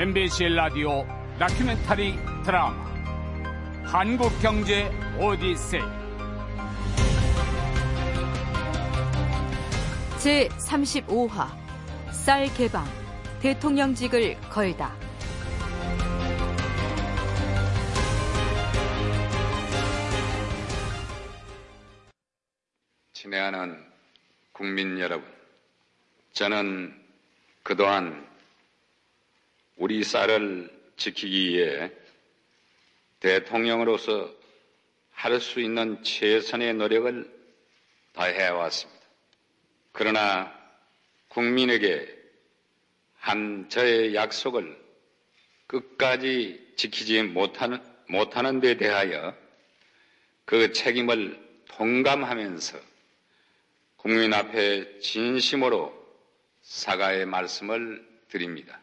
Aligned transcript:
MBC 0.00 0.48
라디오 0.54 1.06
다큐멘터리 1.38 2.14
드라마 2.42 2.72
한국경제 3.84 4.90
오디세이. 5.18 5.82
제35화 10.16 11.48
쌀 12.12 12.46
개방 12.54 12.86
대통령직을 13.42 14.40
걸다. 14.48 14.96
친애하는 23.12 23.84
국민 24.52 24.98
여러분, 24.98 25.30
저는 26.32 26.98
그동안 27.62 28.29
우리 29.80 30.04
쌀을 30.04 30.68
지키기 30.98 31.54
위해 31.54 31.90
대통령으로서 33.20 34.30
할 35.10 35.40
수 35.40 35.60
있는 35.60 36.02
최선의 36.02 36.74
노력을 36.74 37.30
다해왔습니다. 38.12 39.00
그러나 39.92 40.54
국민에게 41.28 42.14
한 43.16 43.70
저의 43.70 44.14
약속을 44.14 44.78
끝까지 45.66 46.74
지키지 46.76 47.22
못하는, 47.22 47.82
못하는 48.06 48.60
데 48.60 48.76
대하여 48.76 49.34
그 50.44 50.72
책임을 50.74 51.40
통감하면서 51.68 52.78
국민 53.96 54.34
앞에 54.34 54.98
진심으로 54.98 55.94
사과의 56.60 57.24
말씀을 57.24 58.06
드립니다. 58.28 58.80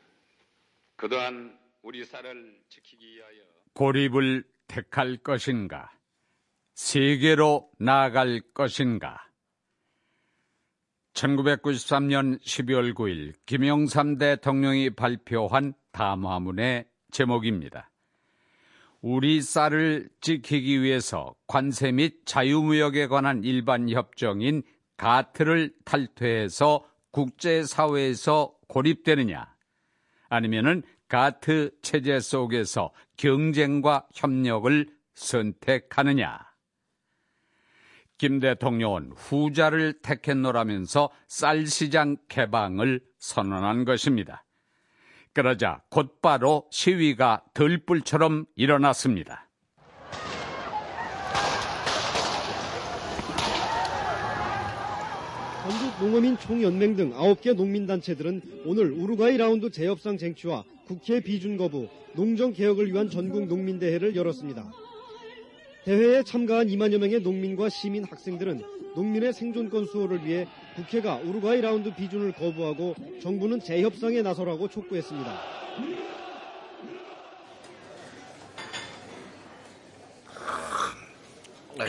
그동안 0.98 1.58
우리 1.84 2.04
쌀을 2.04 2.60
지키기 2.70 3.16
위하여 3.16 3.44
고립을 3.74 4.44
택할 4.68 5.18
것인가? 5.18 5.92
세계로 6.74 7.70
나아갈 7.80 8.42
것인가? 8.54 9.24
1993년 11.14 12.42
12월 12.42 12.94
9일 12.94 13.34
김영삼 13.46 14.18
대통령이 14.18 14.90
발표한 14.92 15.74
담화문의 15.92 16.86
제목입니다. 17.12 17.92
우리 19.02 19.42
쌀을 19.42 20.10
지키기 20.22 20.82
위해서 20.82 21.36
관세 21.46 21.92
및 21.92 22.26
자유무역에 22.26 23.06
관한 23.08 23.44
일반 23.44 23.88
협정인 23.90 24.64
가트를 24.98 25.74
탈퇴해서 25.86 26.88
국제사회에서 27.12 28.56
고립되느냐, 28.68 29.57
아니면은 30.30 30.84
가트 31.08 31.72
체제 31.82 32.20
속에서 32.20 32.92
경쟁과 33.16 34.08
협력을 34.14 34.88
선택하느냐. 35.14 36.48
김 38.18 38.40
대통령은 38.40 39.12
후자를 39.16 40.02
택했노라면서 40.02 41.10
쌀 41.28 41.68
시장 41.68 42.18
개방을 42.28 43.02
선언한 43.20 43.86
것입니다. 43.86 44.44
그러자 45.34 45.84
곧바로 45.90 46.68
시위가 46.72 47.44
들불처럼 47.54 48.46
일어났습니다. 48.56 49.47
전국 55.68 56.00
농어민 56.00 56.38
총연맹 56.38 56.96
등 56.96 57.12
9개 57.12 57.54
농민단체들은 57.54 58.64
오늘 58.64 58.90
우루과이 58.90 59.36
라운드 59.36 59.70
재협상 59.70 60.18
쟁취와 60.18 60.64
국회 60.86 61.20
비준 61.20 61.58
거부, 61.58 61.90
농정 62.14 62.54
개혁을 62.54 62.94
위한 62.94 63.10
전국 63.10 63.48
농민대회를 63.48 64.16
열었습니다. 64.16 64.64
대회에 65.84 66.24
참가한 66.24 66.68
2만여 66.68 67.00
명의 67.00 67.20
농민과 67.20 67.68
시민 67.68 68.06
학생들은 68.06 68.64
농민의 68.96 69.34
생존권 69.34 69.88
수호를 69.88 70.26
위해 70.26 70.48
국회가 70.78 71.18
우루과이 71.18 71.60
라운드 71.60 71.94
비준을 71.94 72.32
거부하고 72.32 72.96
정부는 73.22 73.60
재협상에 73.60 74.22
나서라고 74.22 74.70
촉구했습니다. 74.70 75.30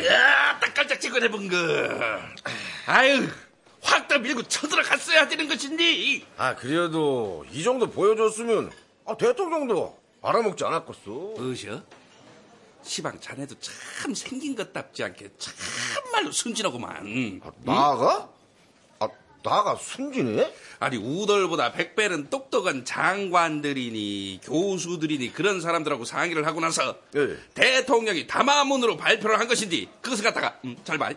야, 0.04 0.58
딱 0.58 0.74
깔짝지근해 0.74 1.30
본 1.30 1.48
거. 1.48 1.56
아유, 2.86 3.28
확더 3.88 4.18
밀고 4.18 4.42
쳐들어갔어야 4.42 5.28
되는 5.28 5.48
것인데. 5.48 6.22
아 6.36 6.54
그래도 6.54 7.44
이 7.52 7.62
정도 7.62 7.88
보여줬으면 7.90 8.70
아, 9.06 9.16
대통령도 9.16 9.98
알아먹지 10.22 10.64
않았겠어. 10.64 11.10
뭐셔? 11.38 11.82
시방 12.82 13.18
자네도 13.20 13.54
참 13.60 14.14
생긴 14.14 14.54
것답지 14.54 15.02
않게 15.04 15.30
참말로 15.38 16.30
순진하구만. 16.30 17.40
아, 17.42 17.50
나가? 17.64 18.28
아 19.00 19.08
나가 19.42 19.76
순진해? 19.76 20.52
아니 20.80 20.96
우덜보다 20.98 21.72
백배는 21.72 22.28
똑똑한 22.28 22.84
장관들이니 22.84 24.40
교수들이니 24.42 25.32
그런 25.32 25.60
사람들하고 25.60 26.04
상의를 26.04 26.46
하고 26.46 26.60
나서 26.60 26.96
예. 27.16 27.36
대통령이 27.54 28.26
담화문으로 28.26 28.96
발표를 28.98 29.38
한 29.38 29.48
것인지 29.48 29.88
그것을 30.02 30.24
갖다가 30.24 30.58
음, 30.64 30.76
잘 30.84 30.98
봐. 30.98 31.10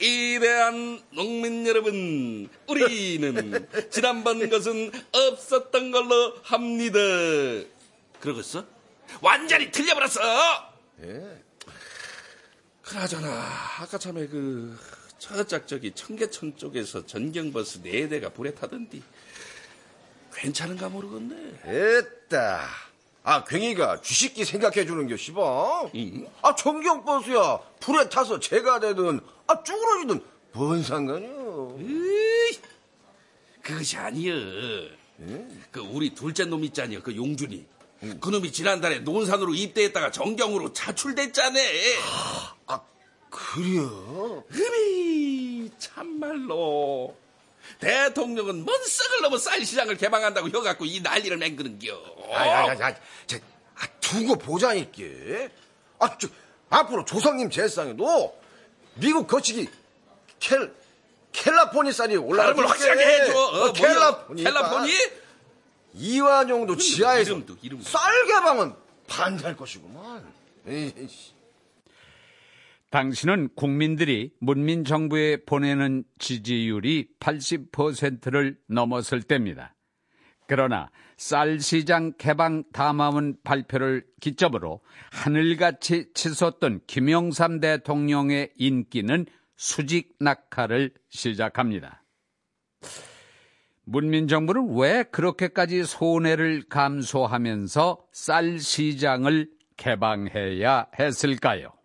이대한 0.00 1.02
농민 1.10 1.66
여러분, 1.66 2.48
우리는 2.68 3.68
지난번 3.90 4.48
것은 4.48 4.92
없었던 5.12 5.90
걸로 5.90 6.36
합니다. 6.42 6.98
그러겠어? 8.20 8.64
완전히 9.20 9.70
틀려버렸어! 9.70 10.20
예. 11.02 11.42
그나저나, 12.82 13.28
아까 13.80 13.98
참에 13.98 14.26
그, 14.28 14.78
저짝 15.18 15.66
저기 15.66 15.92
청계천 15.92 16.56
쪽에서 16.56 17.04
전경버스 17.04 17.82
네 17.82 18.08
대가 18.08 18.28
불에 18.28 18.54
타던디. 18.54 19.02
괜찮은가 20.32 20.88
모르겠네. 20.88 21.60
됐다. 21.62 22.68
아 23.24 23.44
괭이가 23.44 24.00
주식기 24.00 24.44
생각해주는 24.44 25.08
겨 25.08 25.16
씨발. 25.16 25.44
응? 25.96 26.28
아 26.40 26.54
전경버스야 26.54 27.58
불에 27.80 28.08
타서 28.08 28.38
재가 28.38 28.78
되든 28.80 29.20
아 29.48 29.62
쭈그러지든 29.62 30.24
뭔 30.52 30.82
상관이야. 30.82 31.30
으이, 31.80 32.58
그것이 33.62 33.96
아니여. 33.96 34.34
그 35.70 35.80
우리 35.80 36.14
둘째 36.14 36.44
놈 36.44 36.62
있잖여, 36.64 37.02
그 37.02 37.16
용준이. 37.16 37.66
그 38.20 38.28
놈이 38.30 38.52
지난달에 38.52 39.00
논산으로 39.00 39.54
입대했다가 39.54 40.12
정경으로 40.12 40.72
차출됐잖아. 40.72 41.58
아 42.66 42.80
그래요? 43.28 44.44
흠이 44.48 45.70
참말로. 45.78 47.16
대통령은 47.80 48.64
뭔 48.64 48.84
썩을 48.84 49.22
넘어 49.22 49.36
쌀 49.36 49.64
시장을 49.64 49.96
개방한다고 49.96 50.48
혀갖고 50.48 50.84
이 50.84 51.00
난리를 51.00 51.36
맹그는겨. 51.36 52.00
아야야야, 52.32 52.94
저, 53.26 53.36
아, 53.74 53.86
두고 54.00 54.36
보자니께. 54.36 55.50
아, 55.98 56.16
저, 56.18 56.28
앞으로 56.70 57.04
조상님 57.04 57.50
제상에도 57.50 58.38
미국 59.00 59.26
거치기 59.26 59.68
켈 60.38 60.72
켈라포니 61.32 61.92
쌀이 61.92 62.16
올라갈 62.16 62.54
발음을 62.54 62.70
확실하게 62.70 63.04
해줘. 63.04 63.38
어, 63.38 63.50
뭐야? 63.60 63.72
켈라포니. 63.72 64.42
켈라포니? 64.42 64.92
이완용도 65.94 66.76
지하에서 66.76 67.32
이름도, 67.32 67.56
이름도. 67.62 67.84
쌀 67.84 68.26
개방은 68.26 68.72
반대할 69.06 69.56
것이구만. 69.56 70.24
에이씨. 70.66 71.32
당신은 72.90 73.50
국민들이 73.54 74.32
문민 74.38 74.84
정부에 74.84 75.44
보내는 75.44 76.04
지지율이 76.18 77.08
80%를 77.20 78.58
넘었을 78.66 79.22
때입니다. 79.22 79.74
그러나 80.48 80.90
쌀 81.18 81.60
시장 81.60 82.12
개방 82.16 82.64
담화문 82.72 83.36
발표를 83.44 84.04
기점으로 84.20 84.80
하늘같이 85.12 86.06
치솟던 86.14 86.80
김영삼 86.86 87.60
대통령의 87.60 88.52
인기는 88.56 89.26
수직 89.56 90.14
낙하를 90.20 90.92
시작합니다. 91.10 92.02
문민정부는 93.84 94.76
왜 94.78 95.02
그렇게까지 95.02 95.84
손해를 95.84 96.62
감소하면서 96.68 97.98
쌀 98.12 98.58
시장을 98.58 99.50
개방해야 99.76 100.86
했을까요? 100.98 101.77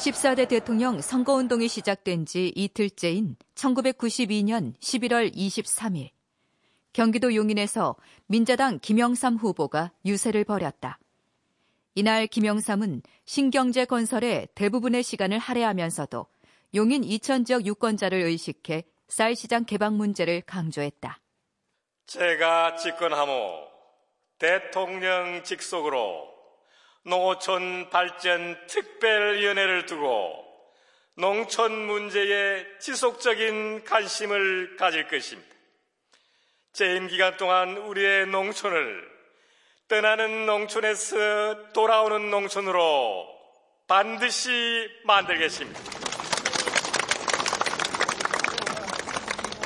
14대 0.00 0.48
대통령 0.48 1.02
선거운동이 1.02 1.68
시작된 1.68 2.24
지 2.24 2.50
이틀째인 2.56 3.36
1992년 3.54 4.74
11월 4.78 5.30
23일 5.34 6.08
경기도 6.94 7.34
용인에서 7.34 7.96
민자당 8.26 8.78
김영삼 8.80 9.36
후보가 9.36 9.92
유세를 10.06 10.44
벌였다. 10.44 10.98
이날 11.94 12.26
김영삼은 12.26 13.02
신경제 13.26 13.84
건설에 13.84 14.46
대부분의 14.54 15.02
시간을 15.02 15.38
할애하면서도 15.38 16.26
용인 16.74 17.04
이천 17.04 17.44
지역 17.44 17.66
유권자를 17.66 18.22
의식해 18.22 18.84
쌀시장 19.08 19.66
개방 19.66 19.98
문제를 19.98 20.40
강조했다. 20.40 21.20
제가 22.06 22.76
집권하모 22.76 23.68
대통령 24.38 25.44
직속으로 25.44 26.39
농어촌 27.04 27.90
발전 27.90 28.66
특별위원회를 28.66 29.86
두고 29.86 30.46
농촌 31.14 31.72
문제에 31.86 32.64
지속적인 32.78 33.84
관심을 33.84 34.76
가질 34.76 35.08
것입니다. 35.08 35.50
재임 36.72 37.08
기간 37.08 37.36
동안 37.36 37.76
우리의 37.76 38.26
농촌을 38.26 39.10
떠나는 39.88 40.46
농촌에서 40.46 41.72
돌아오는 41.72 42.30
농촌으로 42.30 43.26
반드시 43.88 44.88
만들겠습니다. 45.04 45.80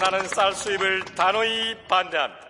나는 0.00 0.26
쌀 0.28 0.54
수입을 0.54 1.04
단호히 1.14 1.76
반대합니다. 1.88 2.44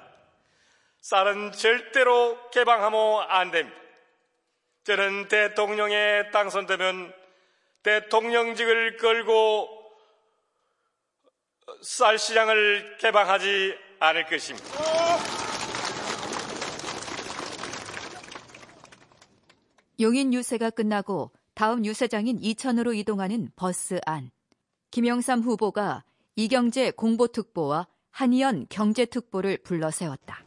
쌀은 1.01 1.53
절대로 1.53 2.51
개방하면 2.51 3.27
안 3.29 3.51
됩니다. 3.51 3.84
저는 4.85 5.29
대통령에 5.29 6.31
당선되면 6.31 7.13
대통령직을 7.83 8.99
걸고 8.99 9.69
쌀 11.83 12.19
시장을 12.19 12.99
개방하지 12.99 13.75
않을 14.01 14.27
것입니다. 14.27 14.69
용인 20.01 20.35
유세가 20.35 20.71
끝나고 20.71 21.33
다음 21.55 21.85
유세장인 21.85 22.39
이천으로 22.41 22.93
이동하는 22.93 23.51
버스 23.57 24.01
안. 24.05 24.31
김영삼 24.91 25.41
후보가 25.41 26.05
이경재 26.37 26.91
공보특보와 26.93 27.87
한의연 28.11 28.67
경제특보를 28.69 29.59
불러 29.63 29.91
세웠다. 29.91 30.44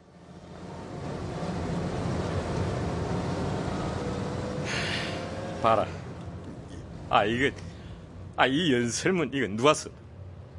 봐라. 5.62 5.86
아, 7.10 7.24
이거, 7.24 7.54
아, 8.36 8.46
이 8.46 8.72
연설문, 8.72 9.30
이거 9.32 9.46
누가 9.48 9.74
썼? 9.74 9.90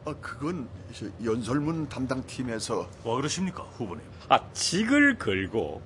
아, 0.06 0.14
그건 0.20 0.68
이제 0.90 1.12
연설문 1.24 1.88
담당 1.90 2.26
팀에서 2.26 2.90
와 3.04 3.16
그러십니까 3.16 3.64
후보님? 3.64 4.04
아, 4.28 4.40
직을 4.54 5.18
걸고, 5.18 5.82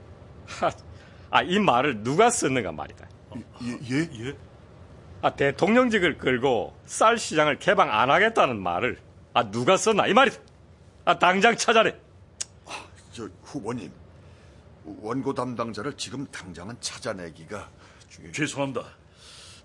하, 0.48 0.72
아, 1.30 1.42
이 1.44 1.60
말을 1.60 2.04
누가 2.04 2.30
썼는가 2.30 2.72
말이다. 2.72 3.08
예, 3.64 3.80
예? 3.92 4.28
예? 4.28 4.38
아, 5.22 5.34
대통령직을 5.36 6.18
걸고 6.18 6.76
쌀 6.86 7.18
시장을 7.18 7.60
개방 7.60 7.92
안 7.92 8.10
하겠다는 8.10 8.62
말을, 8.62 9.00
아, 9.34 9.50
누가 9.50 9.78
썼나? 9.78 10.08
이 10.08 10.14
말이다. 10.14 10.38
아, 11.06 11.20
당장 11.20 11.56
찾아내. 11.56 11.96
저 13.12 13.30
후보님 13.44 13.92
원고 15.02 15.34
담당자를 15.36 15.96
지금 15.98 16.26
당장은 16.28 16.78
찾아내기가 16.80 17.70
중요. 18.10 18.32
죄송합니다. 18.32 18.84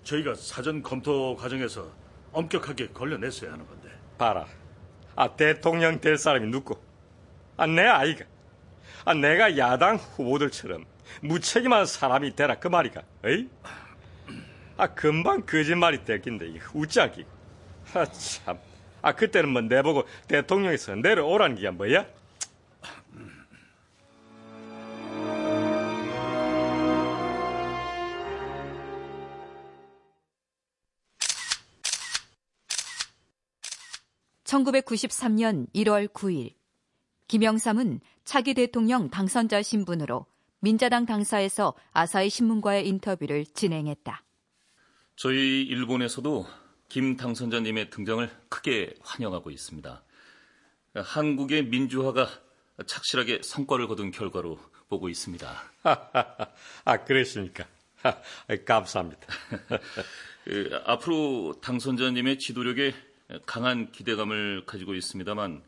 저희가 0.08 0.34
사전 0.34 0.82
검토 0.82 1.36
과정에서 1.36 1.86
엄격하게 2.32 2.88
걸려냈어야 2.88 3.52
하는 3.52 3.66
건데. 3.66 3.90
봐라. 4.16 4.46
아, 5.14 5.28
대통령 5.36 6.00
될 6.00 6.16
사람이 6.16 6.50
누구? 6.50 6.78
아, 7.58 7.66
내 7.66 7.82
아이가. 7.82 8.24
아, 9.04 9.12
내가 9.12 9.58
야당 9.58 9.96
후보들처럼 9.96 10.86
무책임한 11.20 11.84
사람이 11.84 12.34
되라 12.36 12.54
그 12.58 12.68
말이가. 12.68 13.02
에이? 13.24 13.48
아, 14.78 14.86
금방 14.94 15.44
거짓말이 15.44 16.02
웃지 16.72 17.00
않기고. 17.00 17.28
아, 17.92 18.06
참. 18.06 18.58
아, 19.02 19.12
그때는 19.12 19.50
뭐 19.50 19.60
내보고 19.60 20.04
대통령에서 20.26 20.94
내려오라는 20.94 21.56
게 21.56 21.68
뭐야? 21.68 22.06
(1993년 34.64 35.66
1월 35.74 36.08
9일) 36.08 36.54
김영삼은 37.28 38.00
차기 38.24 38.54
대통령 38.54 39.10
당선자 39.10 39.62
신분으로 39.62 40.26
민자당 40.60 41.06
당사에서 41.06 41.74
아사히 41.92 42.30
신문과의 42.30 42.88
인터뷰를 42.88 43.44
진행했다. 43.46 44.24
저희 45.16 45.62
일본에서도 45.62 46.46
김 46.88 47.16
당선자님의 47.16 47.90
등장을 47.90 48.28
크게 48.48 48.94
환영하고 49.00 49.50
있습니다. 49.50 50.02
한국의 50.94 51.66
민주화가 51.66 52.28
착실하게 52.86 53.40
성과를 53.42 53.86
거둔 53.88 54.10
결과로 54.10 54.58
보고 54.88 55.08
있습니다. 55.08 55.62
아, 56.84 57.04
그랬습니까? 57.04 57.66
아, 58.02 58.14
감사합니다. 58.64 59.26
그, 60.44 60.70
앞으로 60.84 61.60
당선자님의 61.60 62.38
지도력에 62.38 62.94
강한 63.46 63.92
기대감을 63.92 64.64
가지고 64.66 64.94
있습니다만 64.94 65.62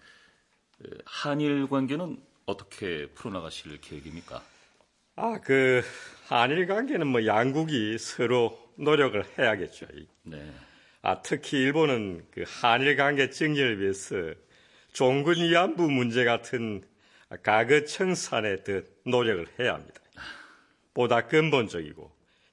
한일 1.04 1.68
관계는 1.68 2.20
어떻게 2.46 3.06
풀어나가실 3.08 3.80
계획입니까? 3.80 4.42
아, 5.16 5.40
그 5.40 5.82
한일 6.28 6.66
관계는 6.66 7.06
뭐 7.06 7.26
양국이 7.26 7.98
서로 7.98 8.58
노력을 8.76 9.22
해야겠죠. 9.38 9.86
네. 10.22 10.52
아, 11.02 11.20
특히 11.22 11.58
일본은 11.58 12.26
그 12.30 12.44
한일 12.46 12.96
관계 12.96 13.30
증진을 13.30 13.80
위해서 13.80 14.16
종군 14.92 15.36
위안부 15.36 15.90
문제 15.90 16.24
같은 16.24 16.82
과거 17.42 17.84
청산에 17.84 18.64
더 18.64 18.82
노력을 19.04 19.46
해야 19.58 19.74
합니다. 19.74 20.00
보다 20.94 21.26
근본적이고 21.26 22.10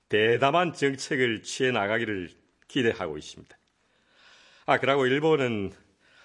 대담한 0.10 0.74
정책을 0.74 1.44
취해 1.44 1.72
나가기를 1.72 2.30
기대하고 2.68 3.18
있습니다. 3.18 3.57
아, 4.70 4.78
그리고 4.80 5.06
일본은 5.06 5.72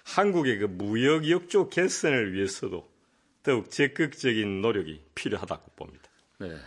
한국의 0.03 0.57
그 0.57 0.65
무역 0.65 1.29
역조 1.29 1.69
개선을 1.69 2.33
위해서도 2.33 2.85
더욱 3.41 3.71
적극적인 3.71 4.61
노력이 4.61 5.01
필요하다고 5.15 5.71
봅니다. 5.77 6.09
네. 6.39 6.57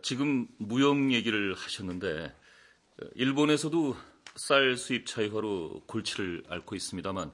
지금 0.00 0.48
무역 0.56 1.12
얘기를 1.12 1.52
하셨는데 1.52 2.34
일본에서도 3.16 3.94
쌀 4.34 4.78
수입 4.78 5.04
차이화로 5.04 5.82
골치를 5.86 6.44
앓고 6.48 6.74
있습니다만 6.74 7.30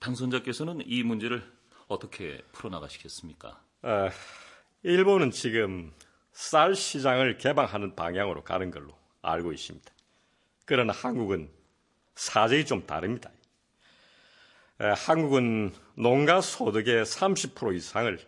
당선자께서는 0.00 0.82
이 0.84 1.02
문제를 1.04 1.42
어떻게 1.88 2.42
풀어나가시겠습니까? 2.52 3.62
아, 3.80 4.10
일본은 4.82 5.30
지금 5.30 5.90
쌀 6.32 6.74
시장을 6.74 7.38
개방하는 7.38 7.96
방향으로 7.96 8.44
가는 8.44 8.70
걸로 8.70 8.94
알고 9.22 9.54
있습니다. 9.54 9.90
그러나 10.66 10.92
한국은 10.92 11.48
사정이 12.14 12.64
좀 12.64 12.86
다릅니다. 12.86 13.30
에, 14.80 14.86
한국은 14.86 15.72
농가 15.94 16.40
소득의 16.40 17.04
30% 17.04 17.74
이상을 17.76 18.18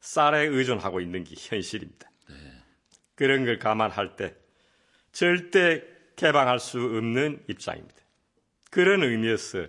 쌀에 0.00 0.46
의존하고 0.46 1.00
있는 1.00 1.24
게 1.24 1.34
현실입니다. 1.36 2.10
그런 3.14 3.44
걸 3.44 3.58
감안할 3.58 4.16
때 4.16 4.34
절대 5.12 5.82
개방할 6.16 6.58
수 6.58 6.78
없는 6.78 7.44
입장입니다. 7.48 7.96
그런 8.70 9.02
의미에서 9.02 9.66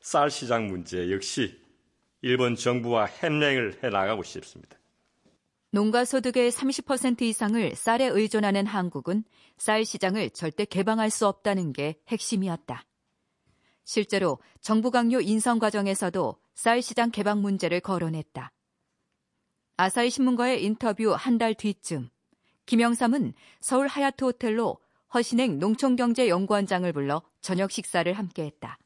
쌀 0.00 0.30
시장 0.30 0.66
문제 0.66 1.12
역시 1.12 1.60
일본 2.22 2.56
정부와 2.56 3.06
협력을 3.06 3.78
해 3.82 3.90
나가고 3.90 4.22
싶습니다. 4.24 4.76
농가 5.70 6.04
소득의 6.04 6.50
30% 6.50 7.22
이상을 7.22 7.76
쌀에 7.76 8.06
의존하는 8.06 8.66
한국은 8.66 9.22
쌀 9.56 9.84
시장을 9.84 10.30
절대 10.30 10.64
개방할 10.64 11.10
수 11.10 11.28
없다는 11.28 11.72
게 11.72 12.00
핵심이었다. 12.08 12.82
실제로 13.90 14.38
정부 14.60 14.92
강요 14.92 15.20
인선 15.20 15.58
과정에서도 15.58 16.36
쌀 16.54 16.80
시장 16.80 17.10
개방 17.10 17.42
문제를 17.42 17.80
거론했다. 17.80 18.52
아사히 19.76 20.10
신문과의 20.10 20.62
인터뷰 20.62 21.12
한 21.18 21.38
달 21.38 21.54
뒤쯤 21.54 22.08
김영삼은 22.66 23.34
서울 23.60 23.88
하얏트 23.88 24.22
호텔로 24.22 24.78
허신행 25.12 25.58
농촌경제연구원장을 25.58 26.92
불러 26.92 27.20
저녁 27.40 27.72
식사를 27.72 28.12
함께했다. 28.12 28.78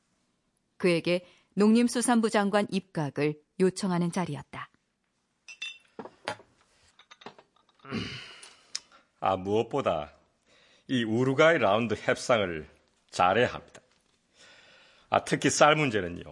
그에게 0.78 1.26
농림수산부 1.52 2.30
장관 2.30 2.66
입각을 2.70 3.38
요청하는 3.60 4.10
자리였다. 4.10 4.70
아, 9.20 9.36
무엇보다 9.36 10.14
이 10.88 11.04
우루과이 11.04 11.58
라운드 11.58 11.94
협상을 11.94 12.66
잘해야 13.10 13.48
합니다. 13.48 13.83
아, 15.14 15.24
특히 15.24 15.48
쌀 15.48 15.76
문제는요, 15.76 16.24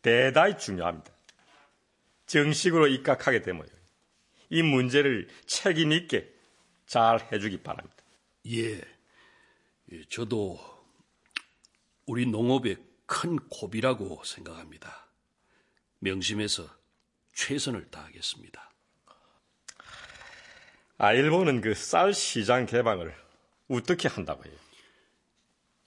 대단히 0.00 0.56
중요합니다. 0.56 1.12
정식으로 2.24 2.86
입각하게 2.86 3.42
되모요. 3.42 3.68
이 4.48 4.62
문제를 4.62 5.28
책임 5.44 5.92
있게 5.92 6.32
잘 6.86 7.20
해주기 7.30 7.58
바랍니다. 7.62 8.02
예, 8.46 8.80
예, 9.92 10.04
저도 10.08 10.58
우리 12.06 12.24
농업의 12.24 12.78
큰 13.04 13.36
고비라고 13.50 14.24
생각합니다. 14.24 15.06
명심해서 15.98 16.74
최선을 17.34 17.90
다하겠습니다. 17.90 18.70
아, 20.96 21.12
일본은 21.12 21.60
그 21.60 21.74
쌀 21.74 22.14
시장 22.14 22.64
개방을 22.64 23.14
어떻게 23.68 24.08
한다고 24.08 24.42
해요? 24.46 24.54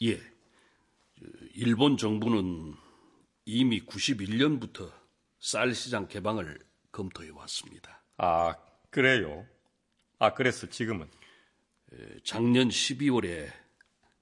예, 0.04 0.33
일본 1.56 1.98
정부는 1.98 2.74
이미 3.46 3.86
91년부터 3.86 4.92
쌀 5.40 5.76
시장 5.76 6.08
개방을 6.08 6.60
검토해 6.92 7.30
왔습니다. 7.30 8.02
아, 8.18 8.56
그래요? 8.90 9.46
아, 10.18 10.34
그래서 10.34 10.68
지금은? 10.68 11.08
작년 12.24 12.70
12월에 12.70 13.52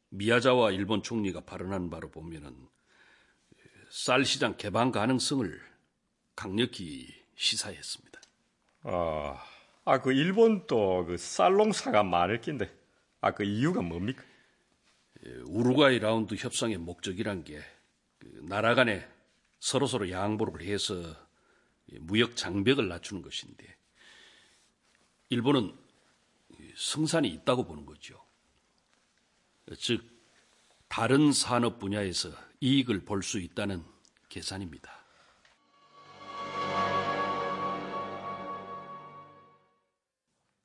미야자와 0.09 0.71
일본 0.71 1.03
총리가 1.03 1.41
발언한 1.45 1.89
바로 1.89 2.11
보면은 2.11 2.67
쌀 3.89 4.25
시장 4.25 4.57
개방 4.57 4.91
가능성을 4.91 5.57
강력히 6.35 7.15
시사했습니다. 7.35 8.19
아, 8.83 9.41
아, 9.85 10.01
그 10.01 10.11
일본도 10.11 11.05
그 11.05 11.17
쌀농사가 11.17 12.03
많을 12.03 12.41
낀데, 12.41 12.69
아, 13.21 13.31
그 13.31 13.45
이유가 13.45 13.81
뭡니까? 13.81 14.21
우루과이 15.45 15.99
라운드 15.99 16.35
협상의 16.35 16.77
목적이란 16.77 17.43
게그 17.43 18.41
나라 18.47 18.75
간에 18.75 19.07
서로서로 19.59 20.09
양보를 20.09 20.65
해서 20.65 21.15
무역 21.99 22.35
장벽을 22.35 22.87
낮추는 22.87 23.21
것인데 23.21 23.77
일본은 25.29 25.75
성산이 26.75 27.27
있다고 27.29 27.65
보는 27.65 27.85
거죠. 27.85 28.23
즉 29.77 30.03
다른 30.87 31.31
산업 31.31 31.79
분야에서 31.79 32.29
이익을 32.59 33.05
볼 33.05 33.21
수 33.21 33.39
있다는 33.39 33.83
계산입니다. 34.29 35.00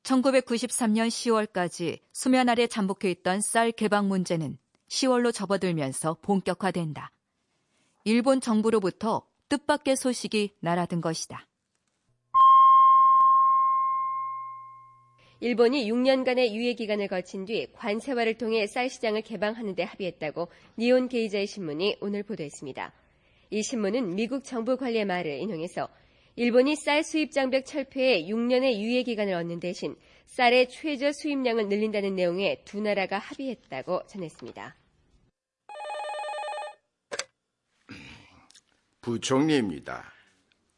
(1993년 0.07 1.09
10월까지) 1.09 1.99
수면 2.13 2.49
아래 2.49 2.69
잠복해 2.69 3.11
있던 3.11 3.41
쌀 3.41 3.73
개방 3.73 4.07
문제는 4.07 4.57
10월로 4.87 5.35
접어들면서 5.35 6.19
본격화된다. 6.23 7.11
일본 8.05 8.41
정부로부터 8.41 9.27
뜻밖의 9.49 9.97
소식이 9.97 10.55
날아든 10.61 11.01
것이다. 11.01 11.49
일본이 15.41 15.91
6년간의 15.91 16.53
유예 16.53 16.75
기간을 16.75 17.09
거친 17.09 17.45
뒤 17.45 17.67
관세화를 17.73 18.39
통해 18.39 18.69
쌀 18.69 18.89
시장을 18.89 19.23
개방하는 19.23 19.75
데 19.75 19.83
합의했다고 19.83 20.49
니온 20.79 21.09
게이자의 21.09 21.49
신문이 21.49 21.97
오늘 22.01 22.23
보도했습니다. 22.23 22.93
이 23.51 23.63
신문은 23.63 24.15
미국 24.15 24.45
정부 24.45 24.77
관리의 24.77 25.05
말을 25.05 25.39
인용해서 25.41 25.89
일본이 26.39 26.77
쌀 26.77 27.03
수입 27.03 27.33
장벽 27.33 27.65
철폐에 27.65 28.27
6년의 28.27 28.79
유예 28.79 29.05
기간을 29.05 29.33
얻는 29.33 29.59
대신 29.59 29.97
쌀의 30.27 30.69
최저 30.69 31.11
수입량을 31.11 31.69
늘린다는 31.69 32.15
내용의 32.15 32.63
두 32.67 32.79
나라가 32.79 33.19
합의했다고 33.19 34.07
전했습니다. 34.07 34.77
부총리입니다. 39.01 40.13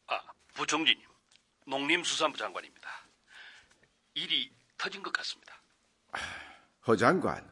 아, 0.06 0.20
부총리님, 0.54 1.02
농림수산부 1.66 2.38
장관입니다. 2.38 2.88
일이 4.14 4.52
터진 4.76 5.02
것 5.02 5.12
같습니다. 5.12 5.60
허 6.86 6.94
장관, 6.94 7.50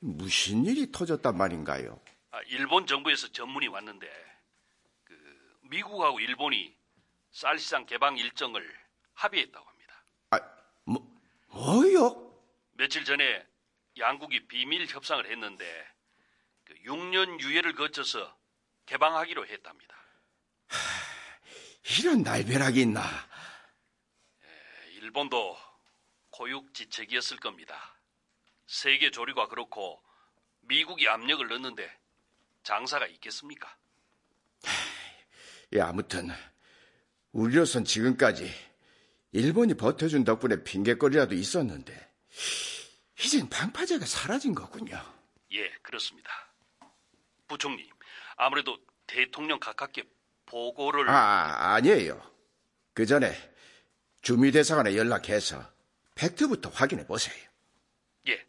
무슨 0.00 0.64
일이 0.64 0.90
터졌단 0.90 1.36
말인가요? 1.36 2.00
아, 2.32 2.40
일본 2.48 2.84
정부에서 2.88 3.28
전문이 3.28 3.68
왔는데 3.68 4.08
그 5.04 5.14
미국하고 5.70 6.18
일본이 6.18 6.74
쌀시장 7.34 7.84
개방 7.86 8.16
일정을 8.16 8.64
합의했다고 9.14 9.68
합니다. 9.68 10.04
아, 10.30 10.40
뭐, 10.84 11.20
뭐요? 11.48 12.32
며칠 12.72 13.04
전에 13.04 13.44
양국이 13.98 14.46
비밀 14.46 14.86
협상을 14.86 15.28
했는데 15.28 15.86
그 16.64 16.74
6년 16.84 17.40
유예를 17.40 17.74
거쳐서 17.74 18.38
개방하기로 18.86 19.46
했답니다. 19.46 19.96
하, 20.68 20.78
이런 21.98 22.22
날벼락이 22.22 22.82
있나? 22.82 23.02
예, 24.44 24.92
일본도 24.92 25.58
고육지책이었을 26.30 27.38
겁니다. 27.38 27.96
세계 28.66 29.10
조류가 29.10 29.48
그렇고 29.48 30.02
미국이 30.60 31.08
압력을 31.08 31.46
넣는데 31.46 31.98
장사가 32.62 33.06
있겠습니까? 33.08 33.76
예, 35.72 35.80
아무튼 35.80 36.30
우리로선 37.34 37.84
지금까지 37.84 38.48
일본이 39.32 39.74
버텨준 39.74 40.22
덕분에 40.24 40.62
핑계거리라도 40.62 41.34
있었는데 41.34 41.92
이젠 43.18 43.48
방파제가 43.48 44.06
사라진 44.06 44.54
거군요. 44.54 44.96
예, 45.52 45.68
그렇습니다. 45.82 46.30
부총리, 47.48 47.90
아무래도 48.36 48.78
대통령 49.06 49.58
가깝게 49.58 50.04
보고를 50.46 51.08
아, 51.08 51.74
아니에요. 51.74 52.22
그 52.92 53.04
전에 53.04 53.34
주미대사관에 54.22 54.96
연락해서 54.96 55.68
팩트부터 56.14 56.70
확인해 56.70 57.04
보세요. 57.04 57.34
예, 58.28 58.46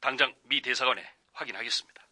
당장 0.00 0.34
미 0.42 0.60
대사관에 0.60 1.02
확인하겠습니다. 1.32 2.06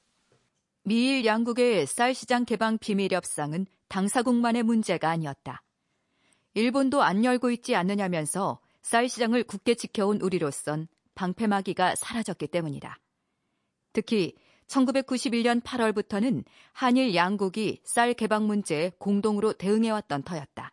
미일 0.85 1.27
양국의 1.27 1.87
쌀 1.87 2.15
시장 2.15 2.47
개방 2.47 2.79
비밀 2.79 3.13
협상은 3.13 3.67
당사국만의 3.89 4.63
문제가 4.63 5.11
아니었다. 5.11 5.63
일본도 6.55 7.03
안 7.03 7.25
열고 7.25 7.51
있지 7.51 7.75
않느냐면서 7.75 8.61
쌀 8.83 9.09
시장을 9.09 9.45
굳게 9.45 9.75
지켜온 9.75 10.21
우리로선 10.21 10.89
방패막이가 11.15 11.95
사라졌기 11.95 12.49
때문이다. 12.49 12.99
특히 13.93 14.35
1991년 14.67 15.63
8월부터는 15.63 16.45
한일 16.73 17.15
양국이 17.15 17.81
쌀 17.85 18.15
개방 18.15 18.47
문제에 18.47 18.91
공동으로 18.99 19.53
대응해왔던 19.53 20.23
터였다. 20.23 20.73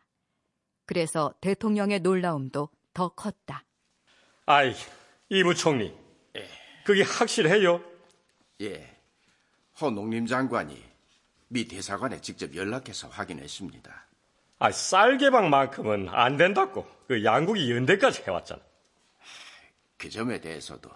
그래서 0.85 1.33
대통령의 1.41 1.99
놀라움도 1.99 2.69
더 2.93 3.09
컸다. 3.09 3.63
아이, 4.45 4.73
이 5.29 5.43
부총리. 5.43 5.93
예. 6.35 6.47
그게 6.85 7.03
확실해요? 7.03 7.83
예. 8.61 8.97
허 9.79 9.91
농림장관이 9.91 10.83
미 11.49 11.67
대사관에 11.67 12.21
직접 12.21 12.55
연락해서 12.55 13.07
확인했습니다. 13.07 14.08
아, 14.59 14.71
쌀 14.71 15.17
개방만큼은 15.17 16.09
안 16.09 16.35
된다고 16.35 16.85
그 17.07 17.23
양국이 17.23 17.71
연대까지 17.71 18.23
해왔잖아. 18.27 18.61
그 19.97 20.09
점에 20.09 20.39
대해서도 20.41 20.89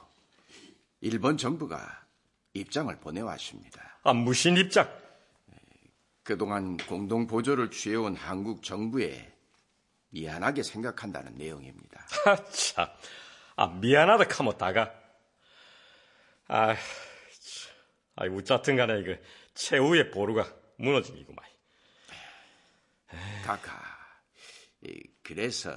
일본 1.01 1.37
정부가 1.37 2.03
입장을 2.53 2.93
보내왔습니다. 2.99 3.99
아, 4.03 4.13
무슨 4.13 4.57
입장? 4.57 4.89
그동안 6.23 6.77
공동 6.77 7.25
보조를 7.25 7.71
취해온 7.71 8.15
한국 8.15 8.63
정부에 8.63 9.33
미안하게 10.09 10.63
생각한다는 10.63 11.35
내용입니다. 11.37 12.05
아, 12.27 12.35
참. 12.45 12.87
아, 13.55 13.67
미안하다 13.67 14.25
카모다가. 14.25 14.93
아, 16.47 16.75
아, 18.15 18.25
우짜튼 18.25 18.75
간에 18.75 19.03
그 19.03 19.21
최후의 19.53 20.11
보루가 20.11 20.47
무너진 20.77 21.17
이구만. 21.17 21.52
카카, 23.45 23.81
그래서 25.21 25.71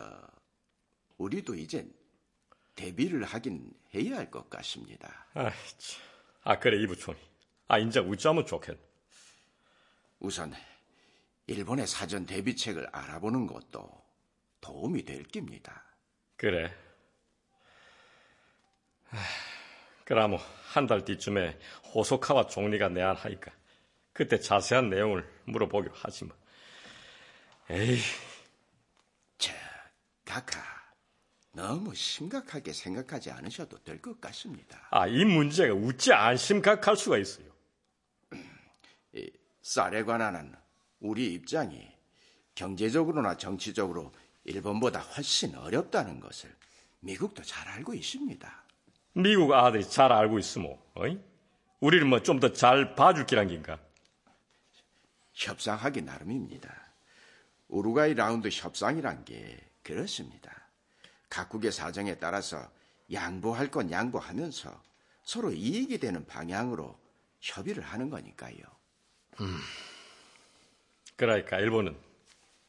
우리도 1.19 1.55
이젠 1.55 1.93
대비를 2.75 3.25
하긴 3.25 3.73
해야 3.95 4.17
할 4.19 4.31
것 4.31 4.51
같습니다. 4.51 5.27
아, 5.35 5.51
참. 5.79 6.03
아 6.43 6.59
그래 6.59 6.81
이부총리. 6.83 7.19
아 7.69 7.79
인자 7.79 8.01
우짜면 8.03 8.47
좋겠. 8.47 8.79
우선 10.19 10.53
일본의 11.47 11.87
사전 11.87 12.27
대비책을 12.27 12.89
알아보는 12.93 13.47
것도 13.47 14.05
도움이 14.61 15.05
될 15.05 15.23
깁니다. 15.25 15.85
그래. 16.37 16.75
그럼 20.05 20.33
뭐한달 20.33 21.05
뒤쯤에 21.05 21.59
호소카와 21.95 22.47
총리가 22.49 22.89
내한하니까 22.91 23.53
그때 24.13 24.39
자세한 24.39 24.91
내용을 24.91 25.29
물어보기로 25.47 25.95
하지 25.95 26.25
뭐. 26.25 26.37
에이. 27.71 27.99
자, 29.39 29.53
카카. 30.25 30.61
너무 31.53 31.95
심각하게 31.95 32.73
생각하지 32.73 33.31
않으셔도 33.31 33.79
될 33.83 34.01
것 34.01 34.21
같습니다. 34.21 34.79
아, 34.91 35.07
이 35.07 35.25
문제가 35.25 35.73
우찌 35.75 36.13
안 36.13 36.37
심각할 36.37 36.97
수가 36.97 37.19
있어요. 37.19 37.47
이 39.15 39.31
쌀에 39.63 40.05
관한 40.05 40.55
우리 41.01 41.33
입장이 41.35 41.91
경제적으로나 42.55 43.37
정치적으로 43.37 44.13
일본보다 44.45 45.01
훨씬 45.01 45.55
어렵다는 45.55 46.21
것을 46.21 46.55
미국도 47.01 47.43
잘 47.43 47.67
알고 47.69 47.95
있습니다. 47.95 48.65
미국 49.15 49.53
아들이 49.53 49.89
잘 49.89 50.13
알고 50.13 50.39
있으모, 50.39 50.79
어이? 50.95 51.19
우리를 51.81 52.07
뭐 52.07 52.21
좀 52.23 52.39
더 52.39 52.53
잘 52.53 52.95
봐줄 52.95 53.27
기란 53.27 53.49
긴가? 53.49 53.79
협상하기 55.33 56.03
나름입니다. 56.03 56.86
우루과이 57.69 58.15
라운드 58.15 58.49
협상이란 58.51 59.25
게 59.25 59.59
그렇습니다. 59.83 60.53
각국의 61.29 61.73
사정에 61.73 62.17
따라서 62.17 62.71
양보할 63.13 63.71
건 63.71 63.91
양보하면서 63.91 64.83
서로 65.25 65.53
이익이 65.53 65.99
되는 65.99 66.25
방향으로 66.27 66.99
협의를 67.41 67.83
하는 67.83 68.11
거니까요. 68.11 68.57
음. 69.41 69.59
그러니까 71.17 71.59
일본은 71.59 71.97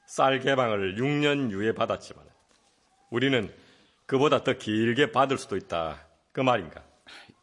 쌀 0.06 0.40
개방을 0.40 0.96
6년 0.96 1.52
유예 1.52 1.74
받았지만 1.74 2.26
우리는 3.10 3.54
그보다 4.06 4.44
더 4.44 4.54
길게 4.54 5.12
받을 5.12 5.38
수도 5.38 5.58
있다. 5.58 6.06
그 6.32 6.42
말인가? 6.42 6.84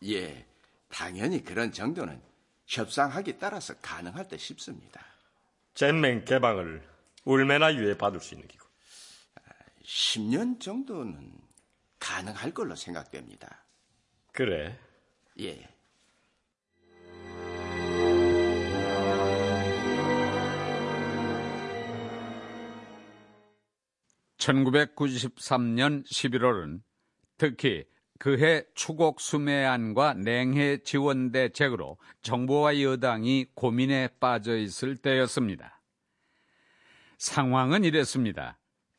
예, 0.04 0.46
당연히 0.88 1.44
그런 1.44 1.72
정도는 1.72 2.20
협상하기 2.66 3.38
따라서 3.38 3.74
가능할 3.80 4.28
듯 4.28 4.38
싶습니다. 4.38 5.04
젠맹 5.74 6.24
개방을 6.24 6.82
얼마나 7.24 7.74
유예 7.74 7.96
받을 7.96 8.20
수 8.20 8.34
있는 8.34 8.46
기고? 8.48 8.66
10년 9.84 10.60
정도는 10.60 11.32
가능할 11.98 12.52
걸로 12.52 12.74
생각됩니다. 12.74 13.64
그래? 14.32 14.78
예. 15.40 15.68
1993년 24.38 26.04
11월은 26.04 26.82
특히 27.38 27.84
그해 28.18 28.64
추곡 28.74 29.20
수매안과 29.20 30.14
냉해 30.14 30.82
지원 30.84 31.32
대책으로 31.32 31.98
정부와 32.22 32.80
여당이 32.80 33.46
고민에 33.54 34.08
빠져 34.20 34.56
있을 34.56 34.96
때였습니다. 34.96 35.80
상황은 37.24 37.84
이랬습니다. 37.84 38.58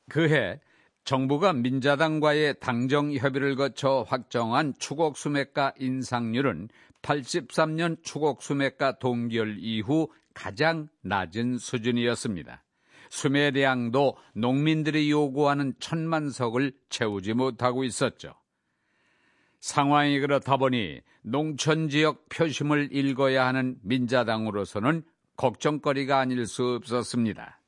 그해 0.10 0.60
정부가 1.04 1.54
민자당과의 1.54 2.56
당정 2.60 3.14
협의를 3.14 3.56
거쳐 3.56 4.04
확정한 4.08 4.74
추곡 4.80 5.16
수매가 5.16 5.74
인상률은 5.78 6.70
83년 7.04 8.04
추곡 8.04 8.42
수매가 8.42 8.98
동결 8.98 9.58
이후 9.60 10.10
가장 10.34 10.88
낮은 11.04 11.60
수준이었습니다. 11.60 12.64
수매량도 13.12 14.18
농민들이 14.34 15.12
요구하는 15.12 15.76
천만 15.80 16.32
석을 16.32 16.74
채우지 16.90 17.34
못하고 17.34 17.84
있었죠. 17.84 18.34
상황이 19.60 20.20
그렇다 20.20 20.58
보니 20.58 21.02
농촌 21.22 21.90
지역 21.90 22.28
표심을 22.30 22.90
읽어야 22.92 23.46
하는 23.46 23.78
민자당으로서는 23.84 25.04
걱정거리가 25.38 26.18
아닐 26.18 26.48
수 26.48 26.76
없었습니다. 26.82 27.60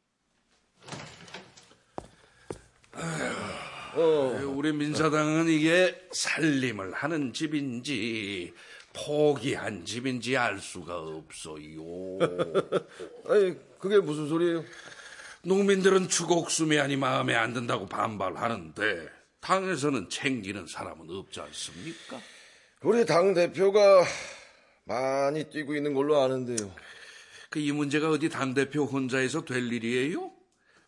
어, 4.00 4.54
우리 4.56 4.74
민사당은 4.74 5.48
이게 5.48 6.00
살림을 6.12 6.94
하는 6.94 7.34
집인지 7.34 8.54
포기한 8.94 9.86
집인지 9.86 10.38
알 10.38 10.60
수가 10.60 11.00
없어요. 11.00 12.20
아니, 13.28 13.56
그게 13.80 13.98
무슨 14.00 14.28
소리예요? 14.28 14.64
농민들은 15.44 16.10
추곡수매안이 16.10 16.96
마음에 16.98 17.34
안 17.36 17.54
든다고 17.54 17.88
반발하는데 17.88 19.08
당에서는 19.40 20.10
챙기는 20.10 20.68
사람은 20.68 21.08
없지 21.10 21.40
않습니까? 21.40 22.20
우리 22.84 23.06
당 23.06 23.34
대표가 23.34 24.06
많이 24.86 25.44
뛰고 25.50 25.76
있는 25.76 25.94
걸로 25.94 26.22
아는데요. 26.22 26.72
그 27.50 27.60
이 27.60 27.72
문제가 27.72 28.10
어디 28.10 28.30
당 28.30 28.54
대표 28.54 28.84
혼자해서 28.86 29.46
될 29.46 29.72
일이에요? 29.72 30.32